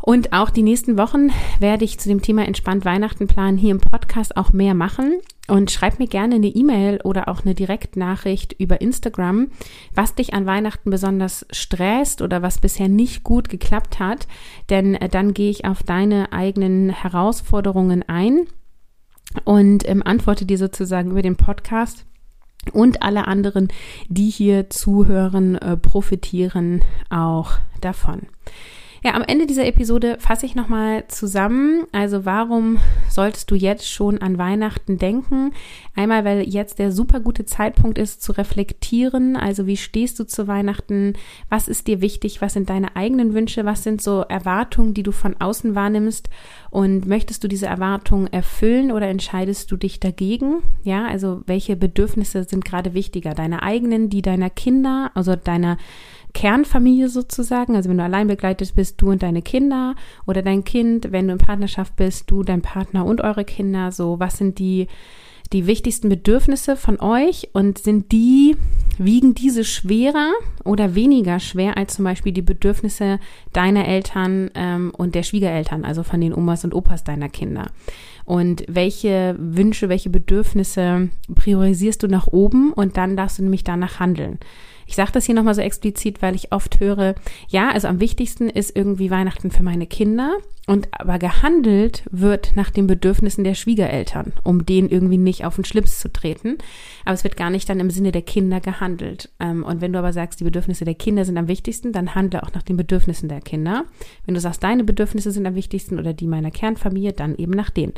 Und 0.00 0.32
auch 0.32 0.50
die 0.50 0.62
nächsten 0.62 0.98
Wochen 0.98 1.30
werde 1.58 1.84
ich 1.84 1.98
zu 1.98 2.08
dem 2.08 2.22
Thema 2.22 2.46
entspannt 2.46 2.84
Weihnachten 2.84 3.26
planen 3.26 3.58
hier 3.58 3.72
im 3.72 3.80
Podcast 3.80 4.36
auch 4.36 4.52
mehr 4.52 4.74
machen. 4.74 5.20
Und 5.48 5.70
schreib 5.70 5.98
mir 5.98 6.08
gerne 6.08 6.36
eine 6.36 6.48
E-Mail 6.48 7.00
oder 7.04 7.28
auch 7.28 7.44
eine 7.44 7.54
Direktnachricht 7.54 8.54
über 8.58 8.80
Instagram, 8.80 9.48
was 9.94 10.14
dich 10.14 10.34
an 10.34 10.44
Weihnachten 10.44 10.90
besonders 10.90 11.46
stresst 11.50 12.20
oder 12.20 12.42
was 12.42 12.58
bisher 12.58 12.88
nicht 12.88 13.22
gut 13.22 13.48
geklappt 13.48 14.00
hat. 14.00 14.26
Denn 14.70 14.96
äh, 14.96 15.08
dann 15.08 15.34
gehe 15.34 15.50
ich 15.50 15.64
auf 15.64 15.82
deine 15.82 16.32
eigenen 16.32 16.90
Herausforderungen 16.90 18.02
ein 18.08 18.46
und 19.44 19.88
ähm, 19.88 20.02
antworte 20.04 20.46
dir 20.46 20.58
sozusagen 20.58 21.10
über 21.10 21.22
den 21.22 21.36
Podcast. 21.36 22.06
Und 22.72 23.02
alle 23.02 23.28
anderen, 23.28 23.68
die 24.08 24.30
hier 24.30 24.70
zuhören, 24.70 25.56
äh, 25.56 25.76
profitieren 25.76 26.82
auch 27.08 27.52
davon. 27.80 28.22
Ja, 29.06 29.14
am 29.14 29.22
Ende 29.22 29.46
dieser 29.46 29.66
Episode 29.66 30.16
fasse 30.18 30.46
ich 30.46 30.56
nochmal 30.56 31.04
zusammen. 31.06 31.84
Also 31.92 32.24
warum 32.24 32.78
solltest 33.08 33.48
du 33.52 33.54
jetzt 33.54 33.88
schon 33.88 34.18
an 34.18 34.36
Weihnachten 34.36 34.98
denken? 34.98 35.52
Einmal, 35.94 36.24
weil 36.24 36.42
jetzt 36.42 36.80
der 36.80 36.90
super 36.90 37.20
gute 37.20 37.44
Zeitpunkt 37.44 37.98
ist 37.98 38.20
zu 38.20 38.32
reflektieren. 38.32 39.36
Also 39.36 39.68
wie 39.68 39.76
stehst 39.76 40.18
du 40.18 40.24
zu 40.24 40.48
Weihnachten? 40.48 41.12
Was 41.48 41.68
ist 41.68 41.86
dir 41.86 42.00
wichtig? 42.00 42.42
Was 42.42 42.54
sind 42.54 42.68
deine 42.68 42.96
eigenen 42.96 43.32
Wünsche? 43.32 43.64
Was 43.64 43.84
sind 43.84 44.02
so 44.02 44.22
Erwartungen, 44.22 44.92
die 44.92 45.04
du 45.04 45.12
von 45.12 45.36
außen 45.38 45.76
wahrnimmst? 45.76 46.28
Und 46.70 47.06
möchtest 47.06 47.44
du 47.44 47.48
diese 47.48 47.66
Erwartungen 47.66 48.26
erfüllen 48.26 48.90
oder 48.90 49.06
entscheidest 49.06 49.70
du 49.70 49.76
dich 49.76 50.00
dagegen? 50.00 50.64
Ja, 50.82 51.06
also 51.06 51.42
welche 51.46 51.76
Bedürfnisse 51.76 52.42
sind 52.42 52.64
gerade 52.64 52.92
wichtiger? 52.92 53.34
Deine 53.34 53.62
eigenen, 53.62 54.10
die 54.10 54.20
deiner 54.20 54.50
Kinder, 54.50 55.12
also 55.14 55.36
deiner 55.36 55.78
Kernfamilie 56.36 57.08
sozusagen. 57.08 57.76
Also 57.76 57.88
wenn 57.88 57.96
du 57.96 58.04
allein 58.04 58.28
begleitet 58.28 58.74
bist, 58.74 59.00
du 59.00 59.10
und 59.10 59.22
deine 59.22 59.40
Kinder 59.40 59.94
oder 60.26 60.42
dein 60.42 60.64
Kind, 60.64 61.10
wenn 61.10 61.28
du 61.28 61.32
in 61.32 61.38
Partnerschaft 61.38 61.96
bist, 61.96 62.30
du, 62.30 62.42
dein 62.42 62.60
Partner 62.60 63.06
und 63.06 63.22
eure 63.22 63.46
Kinder. 63.46 63.90
So, 63.90 64.20
was 64.20 64.36
sind 64.36 64.58
die, 64.58 64.86
die 65.54 65.66
wichtigsten 65.66 66.10
Bedürfnisse 66.10 66.76
von 66.76 67.00
euch 67.00 67.48
und 67.54 67.78
sind 67.78 68.12
die, 68.12 68.54
wiegen 68.98 69.32
diese 69.32 69.64
schwerer 69.64 70.30
oder 70.62 70.94
weniger 70.94 71.40
schwer 71.40 71.78
als 71.78 71.94
zum 71.94 72.04
Beispiel 72.04 72.32
die 72.32 72.42
Bedürfnisse 72.42 73.18
deiner 73.54 73.88
Eltern 73.88 74.50
ähm, 74.54 74.92
und 74.94 75.14
der 75.14 75.22
Schwiegereltern, 75.22 75.86
also 75.86 76.02
von 76.02 76.20
den 76.20 76.34
Omas 76.34 76.64
und 76.64 76.74
Opas 76.74 77.02
deiner 77.02 77.30
Kinder? 77.30 77.70
Und 78.26 78.62
welche 78.68 79.36
Wünsche, 79.38 79.88
welche 79.88 80.10
Bedürfnisse 80.10 81.08
priorisierst 81.34 82.02
du 82.02 82.08
nach 82.08 82.26
oben 82.26 82.74
und 82.74 82.98
dann 82.98 83.16
darfst 83.16 83.38
du 83.38 83.42
nämlich 83.42 83.64
danach 83.64 84.00
handeln. 84.00 84.38
Ich 84.86 84.94
sage 84.94 85.12
das 85.12 85.26
hier 85.26 85.34
nochmal 85.34 85.54
so 85.54 85.60
explizit, 85.60 86.22
weil 86.22 86.34
ich 86.34 86.52
oft 86.52 86.80
höre, 86.80 87.14
ja, 87.48 87.70
also 87.70 87.88
am 87.88 88.00
wichtigsten 88.00 88.48
ist 88.48 88.76
irgendwie 88.76 89.10
Weihnachten 89.10 89.50
für 89.50 89.62
meine 89.62 89.86
Kinder 89.86 90.36
und 90.66 90.88
aber 90.92 91.18
gehandelt 91.18 92.02
wird 92.10 92.52
nach 92.56 92.70
den 92.70 92.86
Bedürfnissen 92.88 93.44
der 93.44 93.54
Schwiegereltern, 93.54 94.32
um 94.42 94.66
denen 94.66 94.88
irgendwie 94.88 95.16
nicht 95.16 95.44
auf 95.44 95.54
den 95.54 95.64
Schlips 95.64 96.00
zu 96.00 96.12
treten. 96.12 96.58
Aber 97.04 97.14
es 97.14 97.22
wird 97.22 97.36
gar 97.36 97.50
nicht 97.50 97.68
dann 97.68 97.78
im 97.78 97.90
Sinne 97.90 98.10
der 98.10 98.22
Kinder 98.22 98.60
gehandelt. 98.60 99.30
Ähm, 99.38 99.62
und 99.62 99.80
wenn 99.80 99.92
du 99.92 99.98
aber 99.98 100.12
sagst, 100.12 100.40
die 100.40 100.44
Bedürfnisse 100.44 100.84
der 100.84 100.94
Kinder 100.94 101.24
sind 101.24 101.38
am 101.38 101.46
wichtigsten, 101.46 101.92
dann 101.92 102.16
handle 102.16 102.42
auch 102.42 102.52
nach 102.52 102.62
den 102.62 102.76
Bedürfnissen 102.76 103.28
der 103.28 103.40
Kinder. 103.40 103.84
Wenn 104.24 104.34
du 104.34 104.40
sagst, 104.40 104.62
deine 104.64 104.82
Bedürfnisse 104.82 105.30
sind 105.30 105.46
am 105.46 105.54
wichtigsten 105.54 106.00
oder 106.00 106.12
die 106.12 106.26
meiner 106.26 106.50
Kernfamilie, 106.50 107.12
dann 107.12 107.36
eben 107.36 107.52
nach 107.52 107.70
denen. 107.70 107.94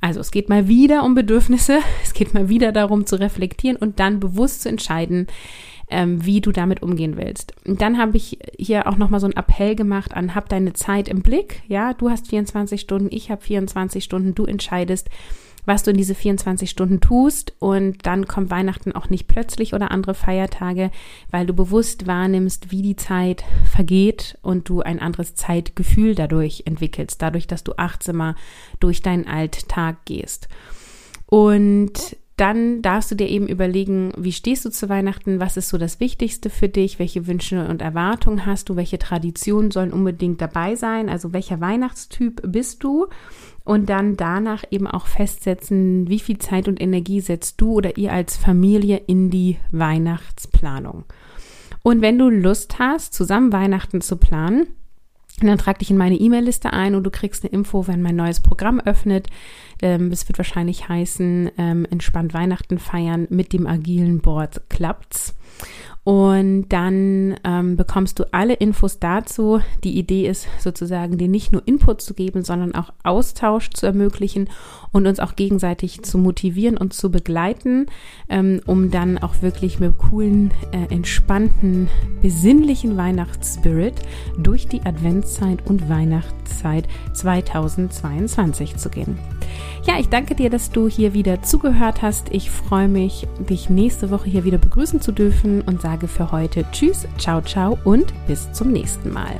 Also 0.00 0.20
es 0.20 0.30
geht 0.30 0.48
mal 0.48 0.68
wieder 0.68 1.04
um 1.04 1.16
Bedürfnisse, 1.16 1.80
es 2.04 2.14
geht 2.14 2.34
mal 2.34 2.48
wieder 2.48 2.70
darum 2.70 3.04
zu 3.04 3.18
reflektieren 3.18 3.76
und 3.76 3.98
dann 3.98 4.20
bewusst 4.20 4.62
zu 4.62 4.68
entscheiden, 4.68 5.26
ähm, 5.92 6.24
wie 6.24 6.40
du 6.40 6.50
damit 6.50 6.82
umgehen 6.82 7.16
willst. 7.16 7.54
Und 7.66 7.80
dann 7.80 7.98
habe 7.98 8.16
ich 8.16 8.38
hier 8.58 8.88
auch 8.88 8.96
nochmal 8.96 9.20
so 9.20 9.26
einen 9.26 9.36
Appell 9.36 9.76
gemacht 9.76 10.14
an, 10.14 10.34
hab 10.34 10.48
deine 10.48 10.72
Zeit 10.72 11.06
im 11.06 11.22
Blick. 11.22 11.62
Ja, 11.68 11.92
du 11.92 12.10
hast 12.10 12.28
24 12.28 12.80
Stunden, 12.80 13.08
ich 13.10 13.30
habe 13.30 13.42
24 13.42 14.02
Stunden, 14.02 14.34
du 14.34 14.46
entscheidest, 14.46 15.10
was 15.66 15.82
du 15.82 15.90
in 15.90 15.96
diese 15.98 16.14
24 16.14 16.68
Stunden 16.68 17.00
tust. 17.00 17.52
Und 17.58 18.06
dann 18.06 18.26
kommt 18.26 18.50
Weihnachten 18.50 18.92
auch 18.92 19.10
nicht 19.10 19.28
plötzlich 19.28 19.74
oder 19.74 19.90
andere 19.90 20.14
Feiertage, 20.14 20.90
weil 21.30 21.44
du 21.44 21.52
bewusst 21.52 22.06
wahrnimmst, 22.06 22.70
wie 22.70 22.82
die 22.82 22.96
Zeit 22.96 23.44
vergeht 23.70 24.38
und 24.42 24.70
du 24.70 24.80
ein 24.80 24.98
anderes 24.98 25.34
Zeitgefühl 25.34 26.14
dadurch 26.14 26.62
entwickelst, 26.64 27.20
dadurch, 27.20 27.46
dass 27.46 27.64
du 27.64 27.74
achtsamer 27.76 28.34
durch 28.80 29.02
deinen 29.02 29.26
Alltag 29.26 30.04
gehst. 30.06 30.48
Und 31.26 32.16
dann 32.36 32.80
darfst 32.80 33.10
du 33.10 33.14
dir 33.14 33.28
eben 33.28 33.46
überlegen, 33.46 34.12
wie 34.16 34.32
stehst 34.32 34.64
du 34.64 34.70
zu 34.70 34.88
Weihnachten, 34.88 35.38
was 35.38 35.56
ist 35.56 35.68
so 35.68 35.76
das 35.76 36.00
Wichtigste 36.00 36.48
für 36.48 36.68
dich, 36.68 36.98
welche 36.98 37.26
Wünsche 37.26 37.66
und 37.68 37.82
Erwartungen 37.82 38.46
hast 38.46 38.68
du, 38.68 38.76
welche 38.76 38.98
Traditionen 38.98 39.70
sollen 39.70 39.92
unbedingt 39.92 40.40
dabei 40.40 40.74
sein, 40.74 41.08
also 41.08 41.32
welcher 41.32 41.60
Weihnachtstyp 41.60 42.40
bist 42.46 42.82
du 42.82 43.06
und 43.64 43.90
dann 43.90 44.16
danach 44.16 44.64
eben 44.70 44.86
auch 44.86 45.06
festsetzen, 45.06 46.08
wie 46.08 46.20
viel 46.20 46.38
Zeit 46.38 46.68
und 46.68 46.80
Energie 46.80 47.20
setzt 47.20 47.60
du 47.60 47.72
oder 47.72 47.98
ihr 47.98 48.12
als 48.12 48.36
Familie 48.36 49.02
in 49.06 49.30
die 49.30 49.58
Weihnachtsplanung. 49.70 51.04
Und 51.82 52.00
wenn 52.00 52.18
du 52.18 52.30
Lust 52.30 52.78
hast, 52.78 53.12
zusammen 53.12 53.52
Weihnachten 53.52 54.00
zu 54.00 54.16
planen, 54.16 54.68
dann 55.40 55.58
trag 55.58 55.78
dich 55.78 55.90
in 55.90 55.96
meine 55.96 56.16
E-Mail-Liste 56.16 56.72
ein 56.72 56.94
und 56.94 57.04
du 57.04 57.10
kriegst 57.10 57.44
eine 57.44 57.52
Info, 57.52 57.86
wenn 57.86 58.02
mein 58.02 58.16
neues 58.16 58.40
Programm 58.40 58.80
öffnet. 58.80 59.28
Ähm, 59.80 60.12
es 60.12 60.28
wird 60.28 60.38
wahrscheinlich 60.38 60.88
heißen, 60.88 61.50
ähm, 61.58 61.86
entspannt 61.90 62.34
Weihnachten 62.34 62.78
feiern 62.78 63.26
mit 63.30 63.52
dem 63.52 63.66
agilen 63.66 64.20
Board 64.20 64.62
klappt's. 64.68 65.34
Und 66.04 66.68
dann 66.70 67.36
ähm, 67.44 67.76
bekommst 67.76 68.18
du 68.18 68.24
alle 68.32 68.54
Infos 68.54 68.98
dazu. 68.98 69.60
Die 69.84 69.96
Idee 69.96 70.26
ist 70.26 70.48
sozusagen, 70.58 71.16
dir 71.16 71.28
nicht 71.28 71.52
nur 71.52 71.62
Input 71.64 72.02
zu 72.02 72.14
geben, 72.14 72.42
sondern 72.42 72.74
auch 72.74 72.92
Austausch 73.04 73.70
zu 73.70 73.86
ermöglichen 73.86 74.48
und 74.90 75.06
uns 75.06 75.20
auch 75.20 75.36
gegenseitig 75.36 76.02
zu 76.02 76.18
motivieren 76.18 76.76
und 76.76 76.92
zu 76.92 77.12
begleiten, 77.12 77.86
ähm, 78.28 78.60
um 78.66 78.90
dann 78.90 79.18
auch 79.18 79.42
wirklich 79.42 79.78
mit 79.78 79.96
coolen, 79.98 80.50
äh, 80.72 80.92
entspannten, 80.92 81.88
besinnlichen 82.20 82.96
Weihnachtsspirit 82.96 83.94
durch 84.38 84.66
die 84.66 84.82
Adventszeit 84.82 85.64
und 85.66 85.88
Weihnachtszeit 85.88 86.88
2022 87.12 88.76
zu 88.76 88.90
gehen. 88.90 89.18
ja, 89.86 89.98
ich 89.98 90.08
danke 90.08 90.34
dir, 90.34 90.50
dass 90.50 90.70
du 90.70 90.88
hier 90.88 91.14
wieder 91.14 91.42
zugehört 91.42 92.02
hast. 92.02 92.30
Ich 92.30 92.50
freue 92.50 92.88
mich, 92.88 93.26
dich 93.48 93.70
nächste 93.70 94.10
Woche 94.10 94.28
hier 94.28 94.44
wieder 94.44 94.58
begrüßen 94.58 95.00
zu 95.00 95.12
dürfen 95.12 95.62
und 95.62 95.80
sage 95.92 96.08
für 96.08 96.32
heute 96.32 96.64
Tschüss, 96.72 97.06
ciao, 97.18 97.42
ciao 97.42 97.78
und 97.84 98.14
bis 98.26 98.50
zum 98.52 98.72
nächsten 98.72 99.12
Mal. 99.12 99.38